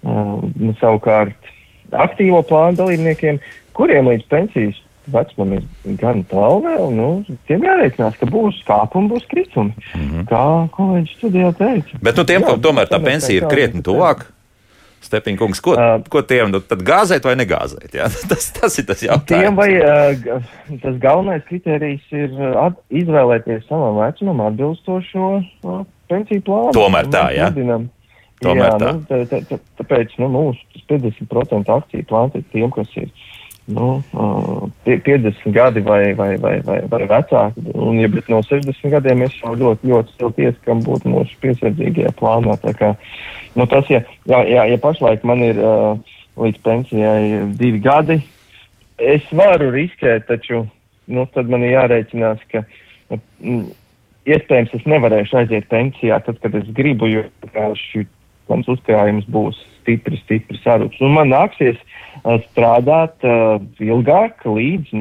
[0.00, 1.50] Uh, nu, savukārt
[1.92, 3.40] aktīvo plānu dalībniekiem,
[3.76, 4.78] kuriem līdz pensijas
[5.10, 7.08] vecumam ir gan tālu vēl, nu,
[7.48, 9.72] tiem jārēķinās, ka būs kāpumi, būs kritumi.
[9.94, 10.26] Mm -hmm.
[10.30, 10.44] Kā
[10.76, 12.02] kolēģis studijā teica.
[12.02, 14.28] Bet nu, tiem, Jā, tomēr tā pensija ir krietni tuvāk.
[15.00, 17.94] Stepinkungs, ko, uh, ko tiem nu, tad gāzēt vai negāzēt?
[17.96, 18.10] Jā?
[18.30, 19.30] Tas, tas ir tas jautājums.
[19.30, 20.50] Tiem vai uh,
[20.82, 25.80] tas galvenais kriterijs ir at, izvēlēties savam vecumam atbilstošo uh,
[26.12, 26.76] pensiju plānu.
[26.76, 27.48] Tomēr tā, jā.
[27.50, 27.88] Mudinam.
[28.44, 28.92] Tomēr jā, tā.
[28.92, 33.08] Nu, tā, tā, tā, tāpēc nu, mūsu 50% akciju plāns ir tiem, kas ir
[33.70, 37.62] nu, uh, 50 gadi vai, vai, vai, vai, vai vecāki.
[37.74, 42.56] Un, ja no 60 gadiem es jau ļoti, ļoti silti ieskam būt mūsu piesardzīgajā plānā.
[42.78, 42.92] Kā,
[43.56, 45.96] nu, tas, ja, jā, jā, ja pašlaik man ir uh,
[46.40, 47.22] līdz pensijai
[47.60, 48.20] divi gadi,
[48.98, 50.64] es varu riskēt, taču
[51.10, 52.64] nu, tad man ir jārēķinās, ka
[53.14, 53.64] mm,
[54.30, 58.06] iespējams es nevarēšu aiziet pensijā tad, kad es gribu, jo vienkārši
[58.50, 60.98] mans uzkrājums būs stipri, stipri sarups.
[61.02, 61.89] Un man nāksies uh,
[62.50, 64.94] strādāt uh, ilgāk, līdz.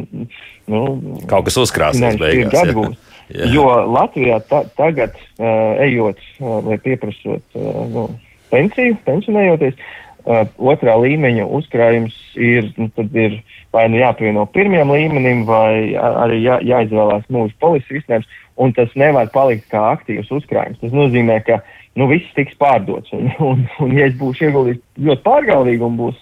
[0.69, 0.81] Nu,
[1.29, 2.73] Kaut kas uzkrāsies beigās.
[3.29, 3.45] Jā.
[3.53, 8.07] Jo Latvijā ta, tagad, uh, ejot uh, vai pieprasot uh, nu,
[8.49, 13.37] pensiju, pensionējoties, uh, otrā līmeņa uzkrājums ir, nu, ir
[13.75, 19.29] vai nu jāpievieno pirmajam līmenim, vai arī jā, jāizvēlās mūža polisijas risinājums, un tas nevar
[19.33, 20.81] palikt kā aktīvs uzkrājums.
[20.81, 21.61] Tas nozīmē, ka
[21.99, 23.13] nu, viss tiks pārdots.
[23.13, 26.17] Un, un, un ja es būšu ieguldījis ļoti pārgalvīgi un būs,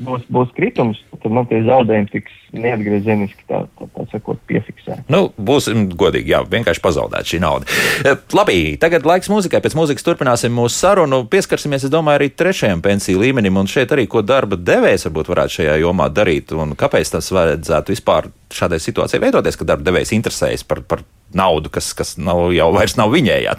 [0.00, 5.06] būs, būs kritums, tad man tie zaudējumi tiks neatgriezeniski tā, tā, tā sakot, piefiksēti.
[5.12, 7.68] Nu, būsim godīgi, jā, vienkārši pazaudēt šī nauda.
[8.04, 9.62] E, labi, tagad laiks mūzikai.
[9.64, 11.22] Pēc mūzikas turpināsim mūsu sarunu.
[11.32, 15.58] Pieskarsimies, es domāju, arī trešajam pensiju līmenim, un šeit arī, ko darba devējs varbūt varētu
[15.58, 20.66] šajā jomā darīt, un kāpēc tas vajadzētu vispār šādai situācijai veidoties, ka darba devējs interesējas
[20.68, 23.56] par, par naudu, kas, kas nav, jau vairs nav viņējā.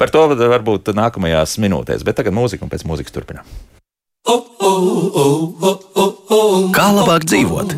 [0.00, 3.75] Par to varbūt nākamajās minūtēs, bet tagad mūzika un pēc mūzikas turpinām.
[6.76, 7.76] Kā labāk dzīvot?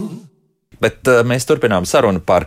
[0.79, 2.47] Bet uh, mēs turpinām sarunu par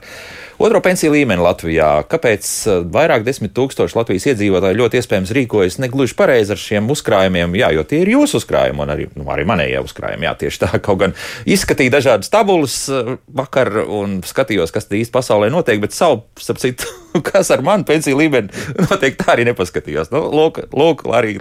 [0.62, 1.88] Otro pensiju līmeni Latvijā.
[2.06, 7.56] Kāpēc eh, vairāk desmit tūkstoši Latvijas iedzīvotāji ļoti iespējams rīkojas negluži pareizi ar šiem uzkrājumiem?
[7.58, 10.28] Jā, jo tie ir jūsu uzkrājumi un arī, nu, arī manējie uzkrājumi.
[10.28, 10.70] Jā, tieši tā.
[10.86, 11.16] Kaut gan
[11.50, 16.94] izskatīju dažādas tabulas eh, vakar un skatījos, kas īsti pasaulē notiek, bet savu, starp citu,
[17.32, 18.52] kas ar manu pensiju līmeni
[18.88, 20.12] noteikti tā arī nepaskatījos.
[20.14, 21.38] Nu, lūk, lūk, arī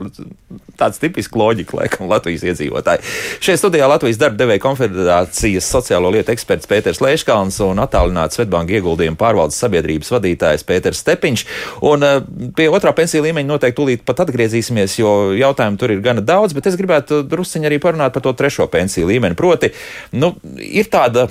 [0.81, 3.05] tāds tipisks loģika, laikam, Latvijas iedzīvotāji.
[3.45, 9.19] Šajā studijā Latvijas darba devēja konfederācijas sociālo lietu eksperts Pēters Leiškalns un attālināts Svetbanka ieguldījumu
[9.21, 11.45] pārvaldes sabiedrības vadītājs Pēters Stepiņš.
[11.91, 12.17] Un eh,
[12.57, 16.71] pie otrā pensiju līmeņa noteikti tūlīt pat atgriezīsimies, jo jautājumu tur ir gana daudz, bet
[16.71, 19.39] es gribētu drusciņi arī parunāt par to trešo pensiju līmeni.
[19.39, 19.73] Proti,
[20.17, 21.29] nu, ir tāda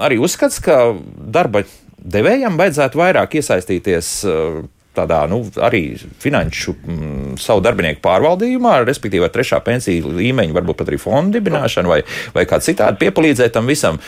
[0.00, 1.64] arī uzskats, ka darba
[2.00, 4.60] devējam vajadzētu vairāk iesaistīties uh,
[4.96, 5.84] tādā nu, arī
[6.22, 11.38] finanšu m, mm, savu darbinieku pārvaldījumā, respektīvi ar trešā pensiju līmeņa, varbūt pat arī fondu
[11.38, 12.00] dibināšanu vai,
[12.34, 14.00] vai kā citādi piepalīdzēt tam visam.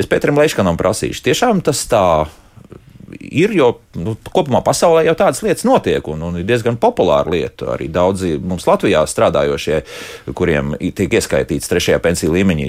[0.00, 2.04] Es Pēteram Leiškanam prasīšu, tiešām tas tā
[3.18, 7.74] ir, jo nu, kopumā pasaulē jau tādas lietas notiek, un, un ir diezgan populāra lieta.
[7.74, 9.82] Arī daudzi mums Latvijā strādājošie,
[10.38, 12.68] kuriem tiek ieskaitīts trešajā pensiju līmeņī,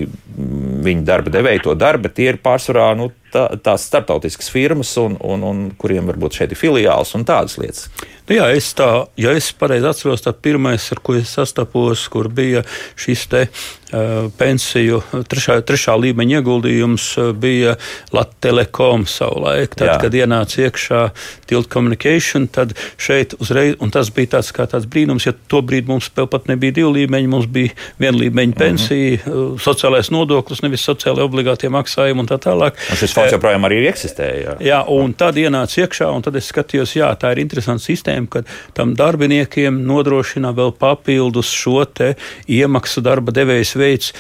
[0.88, 5.46] viņu darba devēja to darbu, tie ir pārsvarā nu, tā, tās starptautiskas firmas, un, un,
[5.48, 7.88] un kuriem varbūt šeit ir filiāls un tādas lietas.
[8.30, 8.89] Nu jā, es tā,
[9.20, 12.62] ja es pareizi atceros, tad pirmais, ar ko es sastapos, kur bija
[13.00, 17.08] šis te uh, pensiju trešā, trešā līmeņa ieguldījums,
[17.41, 17.76] bija
[18.12, 19.76] Latvijas Telekom savulaik.
[19.78, 19.96] Tad, jā.
[20.02, 21.02] kad ienāca iekšā
[21.50, 25.91] Tilt Communication, tad šeit uzreiz, un tas bija tāds kā tāds brīnums, ja to brīdi
[25.91, 29.60] mums vēl pat nebija divi līmeņi, mums bija viena līmeņa pensija, mm -hmm.
[29.62, 32.82] sociālais nodoklis, nevis sociāli obligātie maksājumi un tā tālāk.
[32.89, 34.29] Un fonds joprojām arī eksistē.
[34.41, 38.29] Jā, jā un tad ienāca iekšā, un tad es skatījos, jā, tā ir interesanta sistēma
[38.31, 44.12] kad tam darbiniekiem nodrošina vēl papildus šo iemaksu darba devējs veids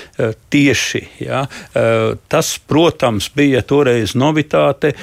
[0.51, 1.01] tieši.
[1.21, 4.93] Uh, tas, protams, bija toreiz novitāte,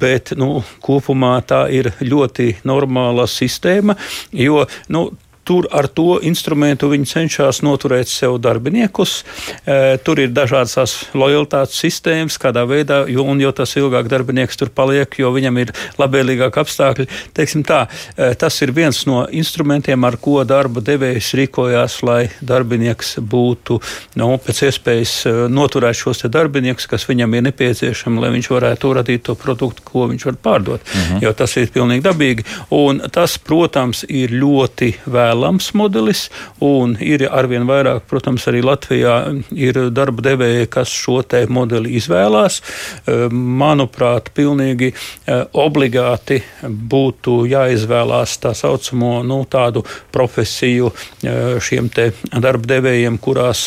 [0.00, 3.98] bet nu, kopumā tā ir ļoti normāla sistēma,
[4.32, 5.06] jo nu,
[5.44, 9.22] tur ar to instrumentu viņi cenšas noturēt sev darbiniekus.
[9.64, 15.18] E, tur ir dažādas lojalitātes sistēmas, kādā veidā, jo, jo tas ilgāk darbinieks tur paliek,
[15.20, 17.08] jo viņam ir labvēlīgāk apstākļi.
[17.36, 17.84] Teiksim tā,
[18.16, 23.80] e, tas ir viens no instrumentiem, ar ko darba devējs rīkojās, lai darbinieks būtu
[24.20, 29.26] nu, pēc iespējas e, noturēt šos darbiniekus, kas viņam ir nepieciešami, lai viņš varētu radīt
[29.28, 30.84] to produktu, ko viņš var pārdot.
[30.94, 31.22] Mhm.
[31.24, 32.46] Jo tas ir pilnīgi dabīgi.
[32.74, 34.92] Un tas, protams, ir ļoti
[35.34, 36.28] vēlams modelis,
[36.62, 39.16] un ir arvien vairāk, protams, arī Latvijā
[39.56, 42.60] ir darba devēji, kas šo te modeli izvēlās.
[43.06, 52.10] Eh, manuprāt, pilnīgi eh, obligāti būtu jāizvēlās tā saucamo nu, tādu profesiju eh, šiem te
[52.30, 53.66] darba devējiem, kurās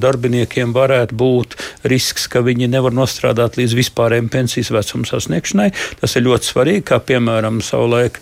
[0.00, 1.56] darbiniekiem varētu būt
[1.90, 5.70] risks, ka viņi nevar nostrādāt līdz vispārējiem pensijas vecuma sasniegšanai.
[6.00, 8.20] Tas ir ļoti svarīgi, kā piemēram savulaik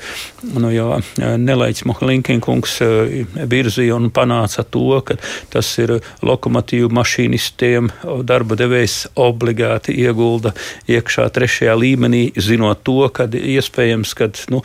[0.56, 0.72] nu,
[1.18, 2.81] Nelaiķis Mohlinkinkungs
[3.52, 5.16] virzīja un panāca to, ka
[5.52, 7.90] tas ir lokomotīvu mašīnistiem
[8.28, 10.54] darba devējs obligāti iegulda
[10.90, 14.62] iekšā trešajā līmenī, zinot to, ka iespējams, ka nu,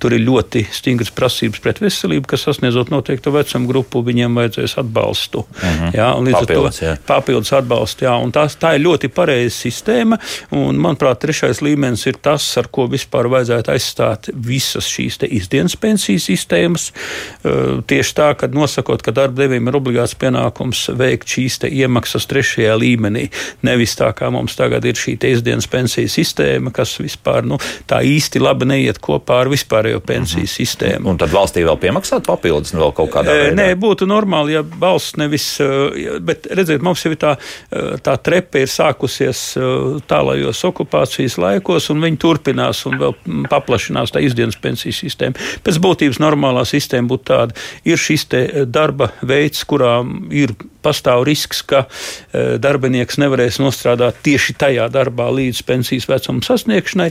[0.00, 5.44] tur ir ļoti stingras prasības pret veselību, kas sasniedzot noteiktu vecumu grupu, viņiem vajadzēs atbalstu.
[5.46, 5.84] Mhm.
[5.84, 5.96] -huh.
[5.96, 6.96] jā, līdz papildus, ar to jā.
[7.06, 8.06] papildus atbalstu.
[8.06, 10.18] Jā, tās, tā ir ļoti pareiza sistēma,
[10.50, 16.20] un manuprāt, trešais līmenis ir tas, ar ko vispār vajadzētu aizstāt visas šīs izdienas pensiju
[16.20, 16.90] sistēmas.
[17.86, 23.26] Tieši tā, ka nosakot, ka darba devējiem ir obligāts pienākums veikt šīs iemaksas trešajā līmenī.
[23.66, 28.42] Nevis tā, kā mums tagad ir šī izdienas pensiju sistēma, kas vispār nu, tā īsti
[28.42, 30.54] labi neiet kopā ar vispārējo pensiju -hmm.
[30.56, 31.10] sistēmu.
[31.10, 33.56] Un tad valstī vēl piemaksāt papildus vēl kaut kādā veidā?
[33.56, 35.46] Nē, būtu normāli, ja valsts nevis,
[36.20, 37.36] bet redziet, mums jau tā,
[38.02, 39.56] tā trepe ir sākusies
[40.06, 43.14] tālajos okupācijas laikos, un viņi turpinās un vēl
[43.50, 45.34] paplašinās tā izdienas pensiju sistēma.
[45.64, 47.45] Pēc būtības normālā sistēma būtu tāda,
[47.86, 48.26] ir šis
[48.66, 49.98] darba veids, kurā
[50.34, 50.54] ir
[50.86, 57.10] pastāv risks, ka e, darbinieks nevarēs nostrādāt tieši tajā darbā līdz pensijas vecuma sasniegšanai.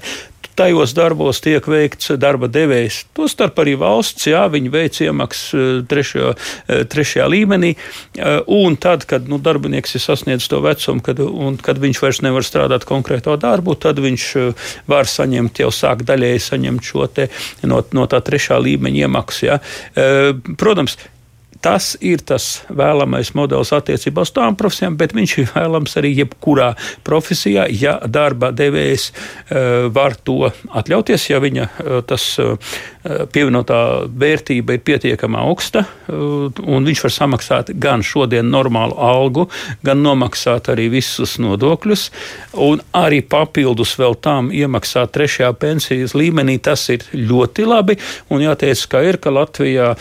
[0.56, 3.02] Tajos darbos tiek veikts darba devējs.
[3.18, 6.34] Tostarp arī valsts, jā, viņi veic iemaksas e, trešajā,
[6.68, 7.74] e, trešajā līmenī.
[8.56, 11.20] Un tad, kad nu, darbinieks ir sasniedzis to vecumu, kad,
[11.66, 14.28] kad viņš vairs nevar strādāt konkrēto darbu, tad viņš
[14.92, 17.10] var saņemt, jau sāk daļēji saņemt šo
[17.68, 19.46] no, no tā trešā līmeņa iemaksu.
[19.46, 19.60] Jā.
[20.60, 20.98] Protams,
[21.66, 26.68] Tas ir tas vēlamais modelis attiecībā uz tām profesijām, bet viņš ir vēlams arī jebkurā
[27.08, 32.76] profesijā, ja darba devējs uh, var to atļauties, ja viņa uh, tas uh,
[33.06, 39.46] pievienotā vērtība ir pietiekami augsta, un viņš var samaksāt gan šodien normālu algu,
[39.86, 42.08] gan nomaksāt arī visus nodokļus,
[42.66, 46.58] un arī papildus vēl tam iemaksāt trešajā pensijas līmenī.
[46.66, 47.98] Tas ir ļoti labi,
[48.34, 49.94] un jāteic, ka ir, ka Latvijā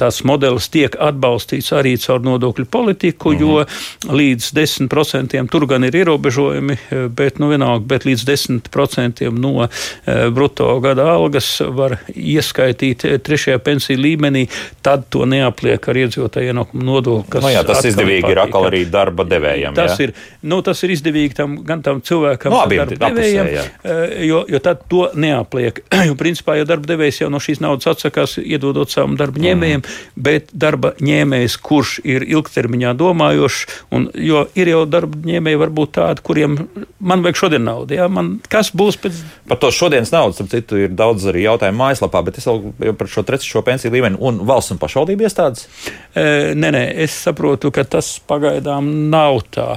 [0.00, 3.40] tās modelis tiek atbalstīts arī caur nodokļu politiku, -hmm.
[3.40, 4.16] jo mhm.
[4.16, 6.76] līdz 10% tur gan ir ierobežojumi,
[7.08, 13.98] bet, nu, vienalga, bet līdz 10% no e, bruto gada algas var ieskaitīt trešajā pensiju
[13.98, 14.46] līmenī,
[14.82, 17.40] tad to neapliek ar iedzīvotāju ienākumu nodokli.
[17.40, 19.74] No nu jā, tas izdevīgi ir atkal arī darba devējiem.
[19.76, 20.08] Tas, jā?
[20.08, 24.42] ir, nu, tas ir izdevīgi tam, gan tam cilvēkam, no, gan darba devējiem, apusē, jo,
[24.48, 25.82] jo tad to neapliek.
[26.08, 30.22] jo, principā, ja darba devējs jau no šīs naudas atsakās, iedodot savam darba ņēmējiem, mm.
[30.28, 33.60] bet darba darba ņēmējs, kurš ir ilgtermiņā domājošs,
[33.92, 36.56] un, jo ir jau darba ņēmēji varbūt tādi, kuriem
[36.98, 37.96] man vajag šodien naudu.
[37.98, 38.08] Ja?
[38.08, 39.20] Man, kas būs pēc?
[39.50, 43.10] Par to šodienas naudu, starp citu, ir daudz arī jautājumu mājaslapā, bet es vēl par
[43.10, 45.68] šo trešo pensiju līmeni un valsts un pašvaldību iestādes?
[46.14, 49.70] E, nē, nē, es saprotu, ka tas pagaidām nav tā,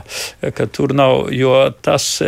[0.55, 2.23] ka tur nav, jo tas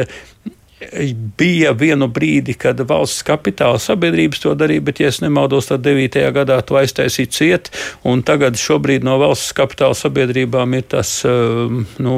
[1.37, 6.19] bija vienu brīdi, kad valsts kapitāla sabiedrības to darīja, bet, ja nemaldos, tad 9.
[6.35, 7.71] gadā to aiztaisīja ciet,
[8.07, 12.15] un tagad šobrīd no valsts kapitāla sabiedrībām ir tas, um, nu,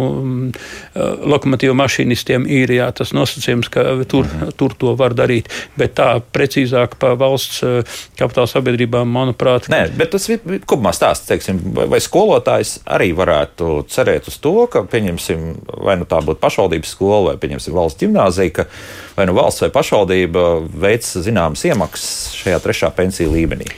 [0.51, 4.53] uh, lokomotīvu mašīnistiem īrijā tas nosacījums, ka tur, mhm.
[4.60, 9.69] tur to var darīt, bet tā precīzāk pa valsts uh, kapitāla sabiedrībām, manuprāt.
[9.71, 14.56] Nē, bet tas ir kopumā stāsts, teiksim, vai, vai skolotājs arī varētu cerēt uz to,
[14.71, 15.47] ka, pieņemsim,
[15.84, 18.67] vai nu tā būtu pašvaldības skola vai, pieņemsim, valsts ģimnāzija, ka
[19.17, 20.43] vai nu valsts vai pašvaldība
[20.83, 23.71] veic zināmas iemaksas šajā trešā pensiju līmenī.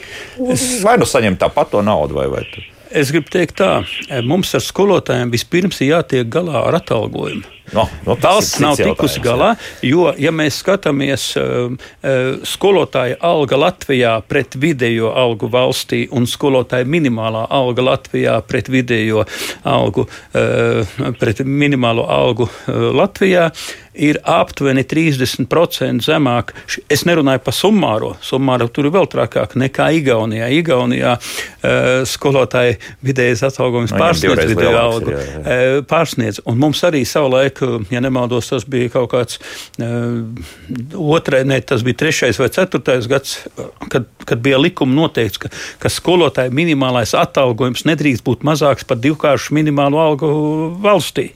[0.52, 0.66] Es...
[0.84, 2.44] Vai nu saņem tāpat to naudu, vai, vai
[2.90, 3.84] Es gribu teikt, tā,
[4.26, 7.46] mums ar skolotājiem vispirms ir jātiek galā ar atalgojumu.
[7.70, 9.52] No, no, Valsts nav tikusi galā,
[9.86, 16.88] jo, ja mēs skatāmies uh, uh, skolotāja alga Latvijā pret vidējo algu valstī un skolotāja
[16.90, 19.22] minimālā alga Latvijā pret vidējo
[19.62, 23.52] algu, uh, pret minimālo algu uh, Latvijā,
[24.00, 26.54] ir aptuveni 30% zemāk.
[26.90, 28.14] Es nerunāju par summāro.
[28.24, 30.48] Summāro tur ir vēl trakāk nekā Igaunijā.
[30.60, 35.14] Igaunijā uh, skolotāji vidējais atalgojums no, pārsniedz vidējo algu.
[35.14, 35.40] Jā, jā.
[35.40, 36.42] Uh, pārsniedz.
[36.48, 37.60] Un mums arī savulaik,
[37.92, 39.40] ja nemaldos, tas bija kaut kāds
[39.82, 40.20] uh,
[40.96, 43.36] otrais, ne, tas bija trešais vai ceturtais gads,
[43.92, 49.56] kad, kad bija likuma noteikts, ka, ka skolotāja minimālais atalgojums nedrīkst būt mazāks par divkāršu
[49.56, 50.32] minimālo algu
[50.80, 51.30] valstī.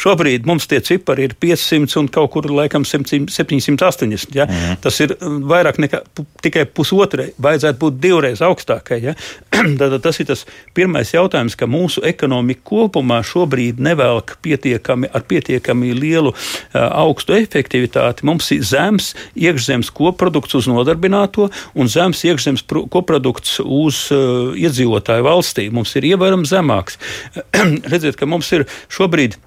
[0.00, 4.34] Šobrīd mums tie cipari ir 500 un kaut kur laikam 780.
[4.36, 4.46] Ja?
[4.48, 4.78] Mm.
[4.84, 6.02] Tas ir um, vairāk nekā
[6.44, 7.30] tikai pusotrai.
[7.42, 9.00] Vajadzētu būt divreiz augstākai.
[9.04, 9.16] Ja?
[9.80, 10.46] Tad tas ir tas
[10.76, 16.38] pirmais jautājums, ka mūsu ekonomika kopumā šobrīd nevelk pietiekami ar pietiekami lielu uh,
[16.88, 18.26] augstu efektivitāti.
[18.28, 25.68] Mums ir zems iekšzemes koprodukts uz nodarbināto un zems iekšzemes koprodukts uz uh, iedzīvotāju valstī.
[25.74, 26.98] Mums ir ievērojami zemāks.
[27.92, 29.38] Redziet, ka mums ir šobrīd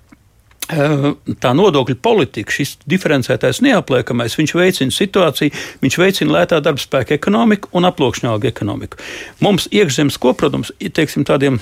[0.67, 5.53] tā nodokļu politika, šis diferencētais neapliekamais, viņš veicina situāciju,
[5.83, 8.99] viņš veicina lētā darba spēka ekonomiku un aploksņāgu ekonomiku.
[9.43, 11.59] Mums iekšzemes koprodukts, teiksim, tādiem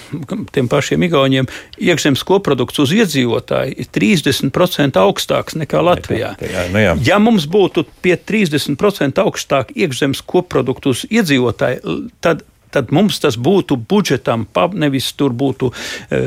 [0.54, 1.49] tiem pašiem igauņiem,
[1.82, 6.36] iekšzemes koprodukts uz iedzīvotāju ir 30% augstāks nekā Latvijā.
[6.38, 6.95] Jā, nu jā.
[7.08, 13.78] Ja mums būtu pie 30% augstāk iekšzemes koprodukts uz iedzīvotāju, tad tad mums tas būtu
[13.89, 16.22] budžetam, nevis tur būtu e,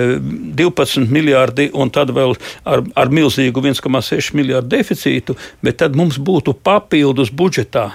[0.57, 6.57] 12 miljardi un tad vēl ar, ar milzīgu 1,6 miljardu deficītu, bet tad mums būtu
[6.65, 7.93] papildus budžetā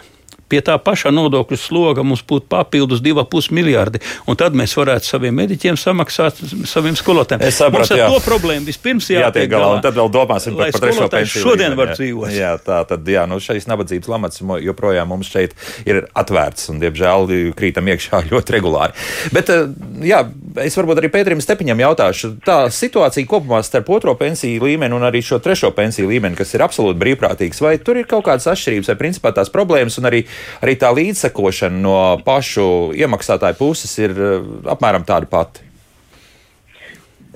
[0.49, 4.01] pie tā paša nodokļu sloga mums būtu papildus 2,5 miljardi.
[4.29, 7.45] Un tad mēs varētu saviem mediķiem samaksāt saviem skolotājiem.
[7.47, 8.09] Es ar jā.
[8.09, 9.71] to problēmu vispirms jātiek jā, galā.
[9.77, 11.45] Un tad vēl domāsim par, par trešo pensiju.
[11.45, 12.33] Šodien var dzīvot.
[12.33, 17.29] Jā, tā tad, jā, nu šīs nabadzības lamats joprojām mums šeit ir atvērts un, diemžēl,
[17.57, 18.97] krītam iekšā ļoti regulāri.
[19.35, 19.67] Bet, eh,
[20.09, 20.23] jā,
[20.65, 25.21] es varbūt arī Pēterim Stepiņam jautāšu, tā situācija kopumā starp otro pensiju līmeni un arī
[25.25, 28.97] šo trešo pensiju līmeni, kas ir absolūti brīvprātīgs, vai tur ir kaut kādas atšķirības vai
[29.03, 30.23] principā tās problēmas un arī
[30.63, 35.65] arī tā līdzsekošana no pašu iemaksātāju puses ir eh, apmēram tāda pati.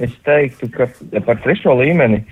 [0.01, 0.88] Es teiktu, ka
[1.26, 2.24] par trešo līmeni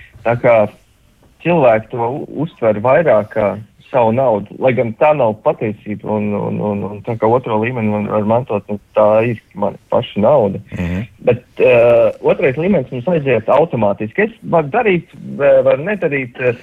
[1.41, 2.07] cilvēki to
[2.41, 3.51] uztver vairāk kā
[3.91, 7.91] savu naudu, lai gan tā nav patiesība, un, un, un, un tā kā otro līmeni
[7.91, 10.61] man var mantot, tā ir mana paša nauda.
[10.72, 11.07] Mm -hmm.
[11.28, 14.22] Bet uh, otrais līmenis mums aiziet automātiski.
[14.22, 16.55] Es varu darīt, varu nedarīt, uh,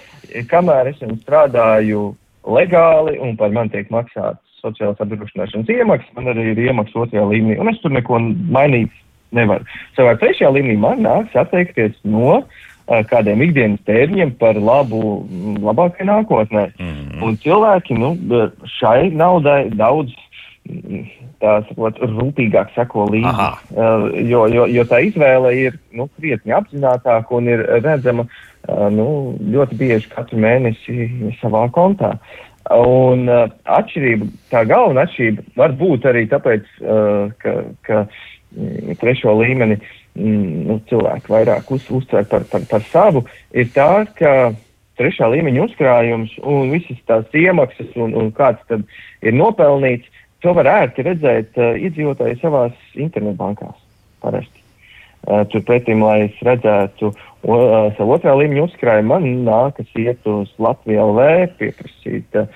[0.49, 2.15] kamēr es strādāju
[2.49, 7.59] legāli un par mani tiek maksāts sociālās apdrošināšanas iemaksas, man arī ir iemaksas otrajā līmenī,
[7.63, 8.19] un es tur neko
[8.55, 8.91] mainīt
[9.37, 9.67] nevaru.
[9.97, 15.21] Savukārt trešajā līmenī man nāks atteikties no uh, kādiem ikdienas tēriņiem par labu,
[15.63, 16.71] labākai nākotnē.
[16.79, 17.23] Mm -hmm.
[17.23, 18.17] Un cilvēki nu,
[18.79, 20.15] šai naudai daudz
[21.39, 23.47] tā sakot, rūpīgāk seko līdzi.
[23.73, 28.27] Uh, jo, jo, jo tā izvēle ir nu, krietni apzinātāka un ir redzama
[28.67, 29.09] nu,
[29.55, 31.09] ļoti bieži katru mēnesi
[31.41, 32.17] savā kontā.
[32.69, 37.55] Un uh, atšķirība, tā galvenā atšķirība var būt arī tāpēc, uh, ka,
[37.87, 43.25] ka mm, trešo līmeni mm, nu, cilvēki vairāk uz, uztver par, par, par savu,
[43.57, 44.53] ir tā, ka
[45.01, 48.85] trešā līmeņa uzkrājums un visas tās iemaksas un, un kāds tad
[49.25, 50.11] ir nopelnīts,
[50.45, 53.81] to var ērti redzēt uh, iedzīvotāji savās internetbankās
[54.21, 54.58] parasti.
[55.29, 60.49] Uh, Turpretī, lai es redzētu o, uh, savu otrā līmeņa uzkrājumu, man nākas iet uz
[60.57, 61.27] Latviju LV,
[61.59, 62.47] pieprasīt uh,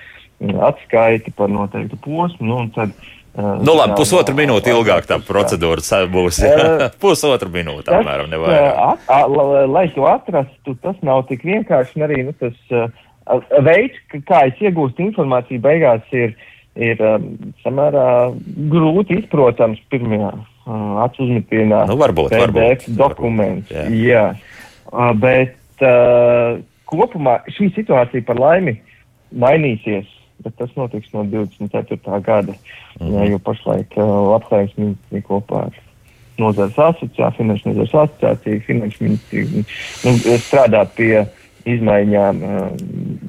[0.71, 2.47] atskaiti par noteiktu posmu.
[2.49, 2.95] Nu, tad,
[3.37, 6.39] nu, labi, pusotru minūti ilgāk tā procedūra būs.
[7.03, 9.69] Pusotru minūti, apmēram, nevajag.
[9.69, 12.01] Lai to atrastu, tas nav tik vienkārši.
[12.07, 12.57] Arī nu, tas
[13.67, 16.33] veids, kā es iegūstu informāciju, beigās ir,
[16.73, 17.05] ir
[17.61, 18.07] samērā
[18.73, 20.33] grūti izprotams pirmajā
[20.65, 21.83] acu uzmetienā.
[21.89, 23.71] Nu, varbūt, PDF varbūt, dokuments.
[23.71, 24.25] Varbūt, jā.
[24.93, 25.07] jā.
[25.19, 26.59] Bet uh,
[26.89, 28.77] kopumā šī situācija par laimi
[29.33, 30.09] mainīsies,
[30.45, 31.99] bet tas notiks no 24.
[32.21, 32.53] gada,
[32.99, 33.31] mm -hmm.
[33.31, 34.03] jo pašlaik uh,
[34.33, 35.79] labklājības ministrija kopā ar
[36.37, 39.47] nozares asociāciju, finanšu nozares asociāciju, finanšu ministriju
[40.03, 41.25] nu, strādā pie
[41.65, 42.67] izmaiņām uh,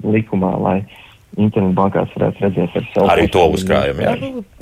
[0.05, 1.04] likumā, lai uh,
[1.41, 4.15] internetbankās varētu redzēt ar savu arī to uzkrājumu, jā,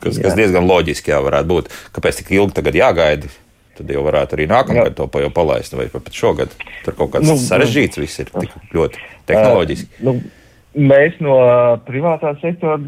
[0.02, 0.26] kas, jā.
[0.26, 1.72] kas diezgan loģiski jā, varētu būt.
[1.96, 3.32] Kāpēc tik ilgi tagad jāgaida?
[3.72, 6.52] Tad jau varētu arī nākamgad to jau palaist, vai pat šogad.
[6.84, 9.00] Tur kaut kāds nu, sarežģīts viss ir tik ļoti
[9.30, 9.88] tehnoloģiski.
[10.02, 10.16] Uh, nu,
[10.72, 11.34] Mēs no
[11.84, 12.78] privātā sektora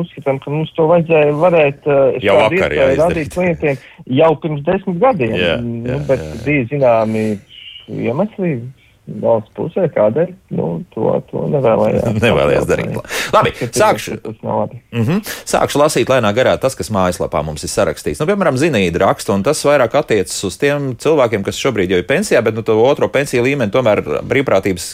[0.00, 3.76] uzskatām, ka mums to vajadzēja varēt uh, jau vakar radīt klientiem
[4.18, 5.36] jau pirms desmit gadiem.
[5.38, 6.40] Jā, jā, nu, bet jā, jā.
[6.48, 7.22] bija zināmi
[7.94, 8.56] iemesli,
[9.22, 12.08] valsts pusē, kādēļ nu, to, to nevēlējās.
[12.26, 12.98] nevēlējās darīt.
[13.34, 18.20] Labi, sākšu, mm -hmm, sākšu lasīt lēnā garā tas, kas mājaslapā mums ir sarakstīts.
[18.20, 22.06] Nu, piemēram, zinīda raksta, un tas vairāk attiecas uz tiem cilvēkiem, kas šobrīd jau ir
[22.08, 24.92] pensijā, bet nu, to otro pensiju līmeni tomēr brīvprātības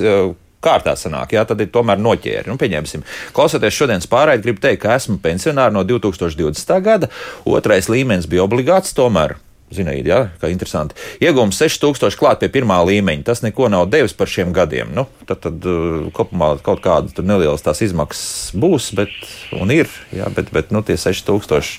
[0.65, 2.49] kārtā sanāk, jā, tad ir tomēr noķēri.
[2.49, 3.05] Nu, pieņemsim,
[3.37, 6.77] klausoties šodienas pārraidi, gribu teikt, ka esmu pensionārs no 2020.
[6.85, 7.11] gada.
[7.45, 9.37] Otrais līmenis bija obligāts, tomēr
[9.77, 10.97] Zinaidi, ja, kā interesanti.
[11.25, 13.25] Iegūms 6000 klāt pie pirmā līmeņa.
[13.27, 14.93] Tas neko nav devis par šiem gadiem.
[14.97, 19.15] Nu, tad, tad uh, kopumā kaut kāda nelielas tās izmaksas būs, bet,
[19.59, 21.79] un ir, jā, bet, bet nu, tie 6000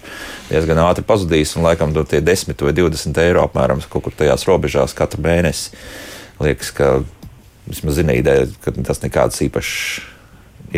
[0.49, 4.97] diezgan ātri pazudīs, un laikam tie 10 vai 20 eiro apmēram kaut kur tajās robežās
[4.97, 5.71] katru mēnesi.
[6.43, 6.97] Liekas, ka
[7.69, 10.14] vismaz Zinaidē, ka tas nekāds īpašs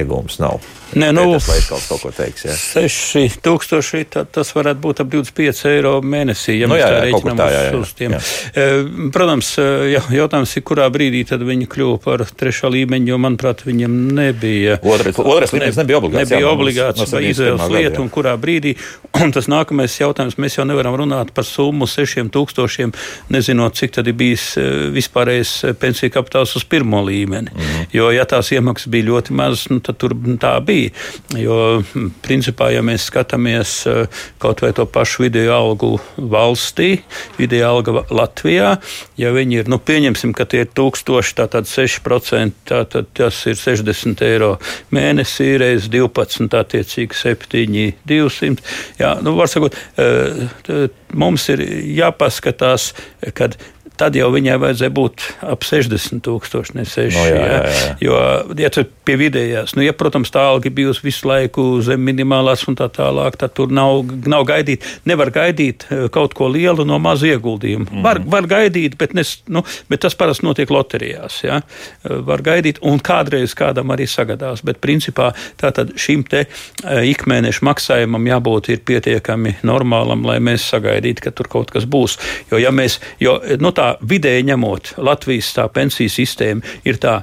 [0.02, 0.62] iegūms nav.
[0.96, 2.46] Nē, nu, tas kaut ko teiks.
[2.48, 2.54] Jā.
[2.88, 7.52] 6000, tad tas varētu būt ap 25 eiro mēnesī, ja nu, jā, tā rēķinām uz,
[7.52, 8.16] jā, jā, uz tiem.
[8.16, 8.68] Jā.
[9.14, 9.50] Protams,
[9.92, 14.78] jā, jautājums ir, kurā brīdī viņi kļuva par trešā līmeņa, jo, manuprāt, viņiem nebija.
[14.80, 16.24] Otrais, otrais līmenis nebija obligāts.
[16.24, 18.78] Nebija jā, obligāts no izvēles lieta, un kurā brīdī.
[19.18, 22.94] Un tas nākamais jautājums, mēs jau nevaram runāt par summu 6000,
[23.34, 24.52] nezinot, cik tad ir bijis
[24.94, 27.50] vispārējais pensiju kapitāls uz pirmo līmeni.
[27.50, 27.88] Mm -hmm.
[27.98, 30.92] Jo, ja tās iemaksas bija ļoti mazas, nu, tad tur tā bija.
[31.38, 31.82] Jo,
[32.26, 37.02] principā, ja mēs skatāmies eh, kaut vai to pašu video algu valstī,
[37.40, 38.76] video alga Latvijā,
[39.20, 44.26] ja viņi ir, nu, pieņemsim, ka tie ir 1000, tātad 6%, tātad tas ir 60
[44.28, 44.54] eiro
[44.94, 48.68] mēnesī, reiz 12, attiecīgi 7, 200.
[49.02, 51.64] Jā, nu, var sakot, eh, mums ir
[51.98, 52.92] jāpaskatās,
[53.38, 53.58] kad
[53.98, 57.16] tad jau viņai vajadzēja būt ap 60 tūkstoši, ne 6.
[57.16, 57.94] No, jā, jā, jā.
[58.04, 58.20] Jo,
[58.60, 62.78] ja tu pie vidējās, nu, ja, protams, tā alga bijusi visu laiku zem minimālās un
[62.80, 67.30] tā tālāk, tad tur nav, nav gaidīt, nevar gaidīt eh, kaut ko lielu no maza
[67.32, 67.90] ieguldījuma.
[67.90, 68.06] Mm.
[68.06, 71.40] Var, var gaidīt, bet, nes, nu, bet tas parasti notiek loterijās.
[71.48, 71.62] Ja?
[71.62, 77.66] Eh, var gaidīt, un kādreiz kādam arī sagadās, bet principā tātad šim te eh, ikmēneša
[77.68, 82.18] maksājumam jābūt pietiekami normālam, lai mēs sagaidītu, ka tur kaut kas būs.
[82.52, 87.20] Jo, ja mēs, jo, nu, tā vidēji ņemot, Latvijas tā pensiju sistēma ir tā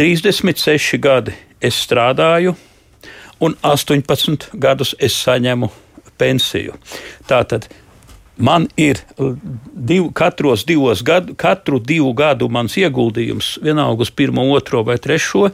[0.00, 2.54] 36 gadi es strādāju,
[3.40, 5.70] un 18 gadus es saņemu
[6.20, 6.76] pensiju.
[7.28, 7.68] Tātad
[8.40, 14.82] man ir div, katros divos gadu, katru divu gadu mans ieguldījums, vienalga uz pirmo, otro
[14.86, 15.50] vai trešo,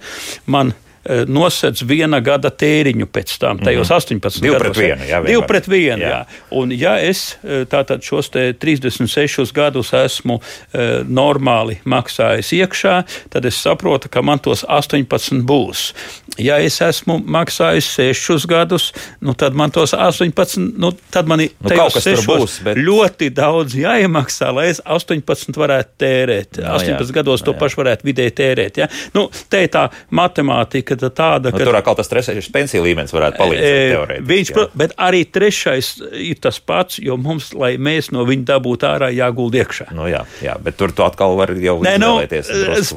[0.46, 0.74] man
[1.06, 4.20] Eh, nosedz viena gada tēriņu pēc tam, tajos mm -hmm.
[4.26, 4.76] 18 Divu gados.
[4.76, 6.08] Pret vienu, jā, Divu pret vienu, jā.
[6.08, 6.24] jā.
[6.50, 10.40] Un ja es eh, tātad šos 36 gadus esmu
[10.72, 15.92] e, normāli maksājis iekšā, tad es saprotu, ka man tos 18 būs.
[16.38, 21.50] Ja es esmu maksājis 6 gadus, nu tad man tos 18, nu tad man ir
[21.60, 22.76] nu, kaut kas būs, bet...
[22.76, 26.60] ļoti daudz jāiemaksā, lai es 18 varētu tērēt.
[26.60, 27.14] No, 18 jā.
[27.14, 27.60] gados to no, jā.
[27.60, 28.82] pašu varētu vidēji tērēt.
[28.82, 28.90] Ja?
[29.14, 31.68] Nu, te ir tā matemātika lieta tāda, nu, ka.
[31.68, 34.16] Tur atkal tas trešais pensiju līmenis varētu palīdzēt.
[34.16, 34.66] E, viņš, jā.
[34.74, 39.62] bet arī trešais ir tas pats, jo mums, lai mēs no viņa dabūtu ārā, jāgulda
[39.62, 39.90] iekšā.
[39.96, 42.14] Nu, jā, jā, bet tur tu atkal vari jau Nē, nu,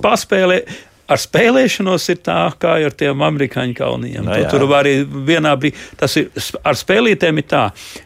[0.04, 0.64] paspēlē.
[1.10, 4.24] Ar spēlēšanos ir tā, kā ar tiem amerikāņu kauniem.
[4.26, 6.30] No, tu, tur var arī vienā brīdī, tas ir
[6.64, 7.64] ar spēlītēm ir tā,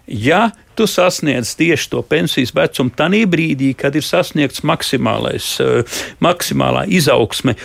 [0.08, 0.46] ja
[0.76, 7.56] tu sasniedz tieši to pensijas vecumu tajā brīdī, kad ir sasniegts maksimālais, uh, maksimālā izaugsme.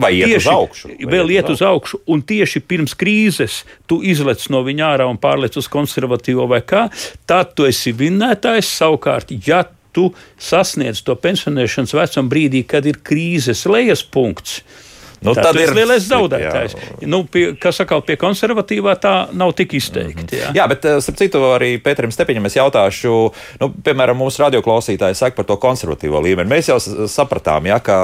[0.00, 0.92] Vai iet uz augšu?
[1.10, 5.58] Vēl iet uz augšu, un tieši pirms krīzes tu izlec no viņa ārā un pārlec
[5.60, 6.86] uz konservatīvo vai kā,
[7.26, 9.34] tad tu esi vinnētājs savukārt.
[9.46, 9.64] Ja
[9.94, 14.60] tu sasniedz to pensionēšanas vecuma brīdī, kad ir krīzes lejas punkts,
[15.24, 16.74] Nu, tā, tad ir lielais zaudētājs.
[17.08, 20.40] Nu, pie, kas atkal pie konservatīvā tā nav tik izteikti.
[20.42, 23.14] Jā, jā bet eh, starp citu arī Pēterim Stepiņam es jautāšu,
[23.62, 26.50] nu, piemēram, mūsu radioklausītāji saka par to konservatīvo līmeni.
[26.50, 26.76] Mēs jau
[27.10, 27.98] sapratām, jā, ka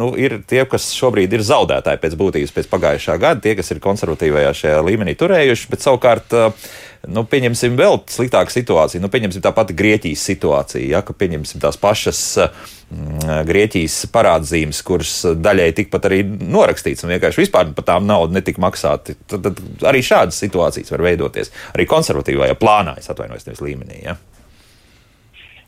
[0.00, 3.82] nu, ir tie, kas šobrīd ir zaudētāji pēc būtības pēc pagājušā gada, tie, kas ir
[3.84, 6.68] konservatīvajā šajā līmenī turējuši, bet savukārt uh,
[7.12, 9.02] nu, pieņemsim vēl sliktāku situāciju.
[9.02, 15.12] Nu, pieņemsim tā pati Grieķijas situācija, ja, ka pieņemsim tās pašas mm, Grieķijas parādzīmes, kuras
[15.42, 19.16] daļai tikpat arī norakstīts un vienkārši vispār par tām naudu netika maksāti.
[19.30, 24.02] Tad, tad arī šādas situācijas var veidoties arī konservatīvajā plānā, es atvainojos, nevis līmenī.
[24.06, 24.18] Ja.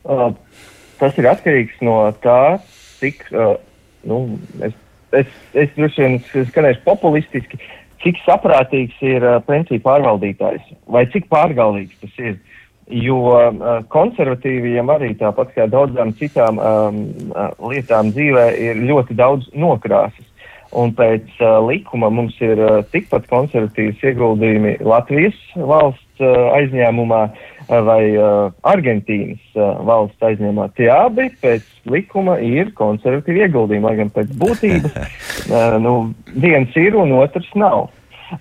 [0.09, 0.31] Uh,
[1.01, 2.59] tas ir atkarīgs no tā,
[3.03, 3.57] cik, uh,
[4.09, 4.23] nu,
[4.65, 4.79] es,
[5.19, 5.35] es,
[5.67, 6.23] es droši vien
[6.53, 7.61] skanēšu populistiski,
[8.03, 12.39] cik saprātīgs ir pensiju pārvaldītājs vai cik pārgalvīgs tas ir.
[12.89, 13.19] Jo
[13.93, 17.03] konservatīviem arī tāpat kā daudzām citām um,
[17.69, 20.25] lietām dzīvē ir ļoti daudz nokrāsas.
[20.73, 28.03] Un pēc uh, likuma mums ir uh, tikpat konservatīvas ieguldījumi Latvijas valsts aizņēmumā uh, vai
[28.17, 29.59] uh, Argentīnas
[29.89, 30.71] valsts aizņēmumā.
[30.79, 34.97] Tie abi pēc likuma ir konservatīvi ieguldījumi, lai gan pēc būtības
[35.85, 35.95] nu,
[36.41, 37.89] viens ir un otrs nav.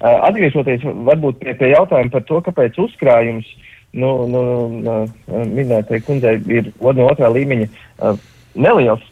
[0.03, 3.47] Atgriežoties varbūt pie, pie jautājuma par to, kāpēc uzkrājums
[3.97, 4.41] nu, nu,
[4.84, 7.69] uh, minētajai kundzei ir no otrā līmeņa
[8.57, 9.03] neliels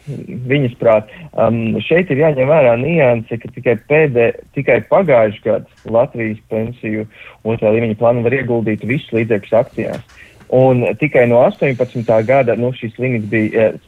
[0.50, 1.10] viņas prāt.
[1.32, 7.06] Um, šeit ir jāņem vērā nianse, ka tikai, pēdē, tikai pagājušajā gadā Latvijas pensiju
[7.46, 10.22] otrā līmeņa plānu var ieguldīt visus līdzekļus akcijās.
[10.54, 12.12] Un tikai no 18.
[12.26, 13.78] gada nu, šis limits bija eh,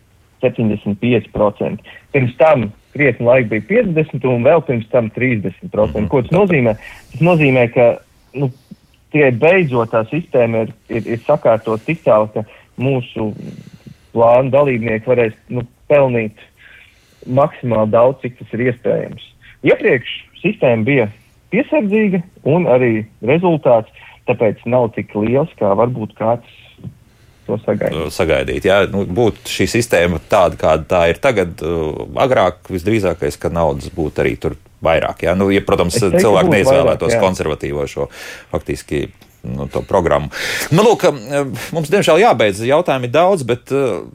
[0.42, 1.92] 75%.
[2.12, 5.52] Pirms tam krietni laika bija 50% un vēl pirms tam 30%.
[5.52, 6.08] Mm -hmm.
[6.08, 6.74] Ko tas nozīmē?
[7.12, 7.98] Tas nozīmē, ka
[8.34, 8.50] nu,
[9.12, 12.44] tikai beidzot tā sistēma ir, ir, ir sakārtot tik tālu, ka
[12.78, 13.32] mūsu
[14.14, 16.40] plānu dalībnieki varēs nu, pelnīt
[17.26, 19.24] maksimāli daudz, cik tas ir iespējams.
[19.66, 21.08] Iepriekš sistēma bija
[21.52, 22.92] piesardzīga un arī
[23.26, 23.92] rezultāts
[24.28, 26.56] tāpēc nav tik liels, kā varbūt kāds
[27.48, 28.12] sagaidīt.
[28.12, 31.62] sagaidīt jā, nu, būtu šī sistēma tāda, kāda tā ir tagad,
[32.20, 35.24] agrāk visdrīzākais, ka naudas būtu arī tur vairāk.
[35.24, 35.34] Jā?
[35.38, 38.10] Nu, ja, protams, teiktu, cilvēki neizvēlētos vairāk, konservatīvo šo
[38.52, 39.08] faktiski
[39.48, 40.30] nu, programmu.
[40.74, 41.06] Nu, lūk,
[41.74, 42.62] mums, diemžēl, jābeidz.
[42.68, 43.72] Jautājumi ir daudz, bet,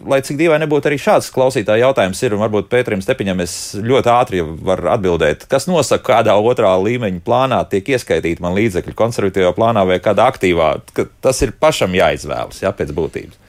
[0.09, 2.37] lai cik dīvaini nebūtu, arī šāds klausītāja jautājums ir.
[2.43, 7.93] Varbūt Pēterim Stepiņam es ļoti ātri varu atbildēt, kas nosaka, kādā otrā līmeņa plānā tiek
[7.95, 10.75] ieskaitīti man līdzekļi konservatīvā plānā vai kādā aktīvā.
[11.23, 13.39] Tas ir pašam jāizvēlas, jā, pēc būtības.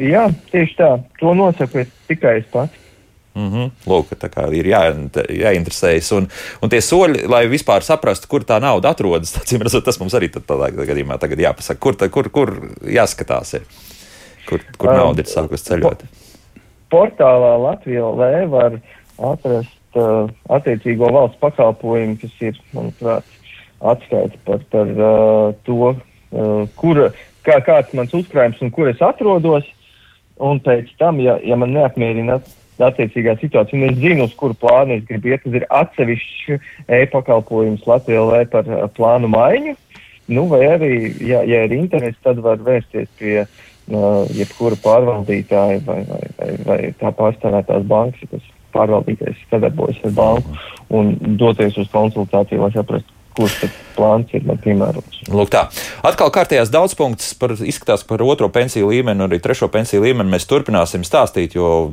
[0.00, 0.92] Jā, tieši tā.
[1.20, 2.81] To nosaka tikai es pats.
[3.34, 3.70] Mm -hmm.
[3.88, 4.82] Lūk, tā kā ir jā,
[5.28, 6.12] jāinteresējas.
[6.12, 6.28] Un,
[6.62, 10.68] un tie soļi, lai vispār saprastu, kur tā nauda atrodas, redzot, tas mums arī tādā
[10.68, 12.52] gadījumā tagad jāpasaka, kur, tā, kur, kur
[12.84, 13.62] jāskatās, ir,
[14.48, 16.04] kur, kur um, nauda ir sākusi ceļot.
[16.92, 18.80] Portālā Latvijā LV var
[19.32, 23.24] atrast uh, attiecīgo valsts pakalpojumu, kas ir, manuprāt,
[23.80, 27.06] atskaita par, par uh, to, uh, kur,
[27.48, 29.64] kā, kāds mans uzkrājums un kur es atrodos.
[30.42, 32.40] Un pēc tam, ja, ja man neapmierina
[32.80, 33.78] attiecīgā situācija.
[33.78, 35.44] Un es zinu, uz kuru plānu es gribu iet.
[35.44, 39.76] Tas ir atsevišķs e-pakalpojums Latvijā vai par uh, plānu maiņu.
[40.32, 40.94] Nu, vai arī,
[41.26, 46.80] ja, ja ir interesi, tad var vērsties pie uh, jebkura pārvaldītāja vai, vai, vai, vai
[47.00, 50.60] tā pārstāvētās bankas, kas pārvaldītājs sadarbojas ar banku
[50.92, 53.62] un doties uz konsultāciju, lai saprastu, kurš
[53.96, 55.22] plāns ir man piemērots.
[55.32, 55.66] Lūk, tā.
[56.04, 60.32] Atkal kārtējās daudz punktus par, izskatās par otro pensiju līmeni un arī trešo pensiju līmeni.
[60.34, 61.92] Mēs turpināsim stāstīt, jo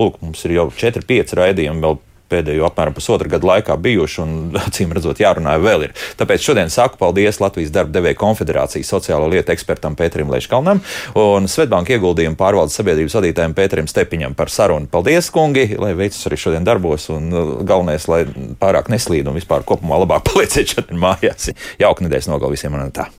[0.00, 1.98] lūk, mums ir jau 4-5 raidījumi vēl
[2.30, 4.34] pēdējo apmēram pusotru gadu laikā bijuši, un
[4.66, 5.94] acīm redzot, jārunā vēl ir.
[6.18, 10.82] Tāpēc šodien saku paldies Latvijas darba devēja konfederācijas sociālo lietu ekspertam Pēterim Leiškalnam
[11.20, 14.90] un Svetbanka ieguldījumu pārvaldes sabiedrības vadītājiem Pēterim Stepiņam par sarunu.
[14.90, 18.24] Paldies, kungi, lai veicas arī šodien darbos, un uh, galvenais, lai
[18.60, 21.52] pārāk neslīd un vispār kopumā labāk palieciet šodien mājās.
[21.82, 23.10] Jauka nedēļas nogal visiem un tā.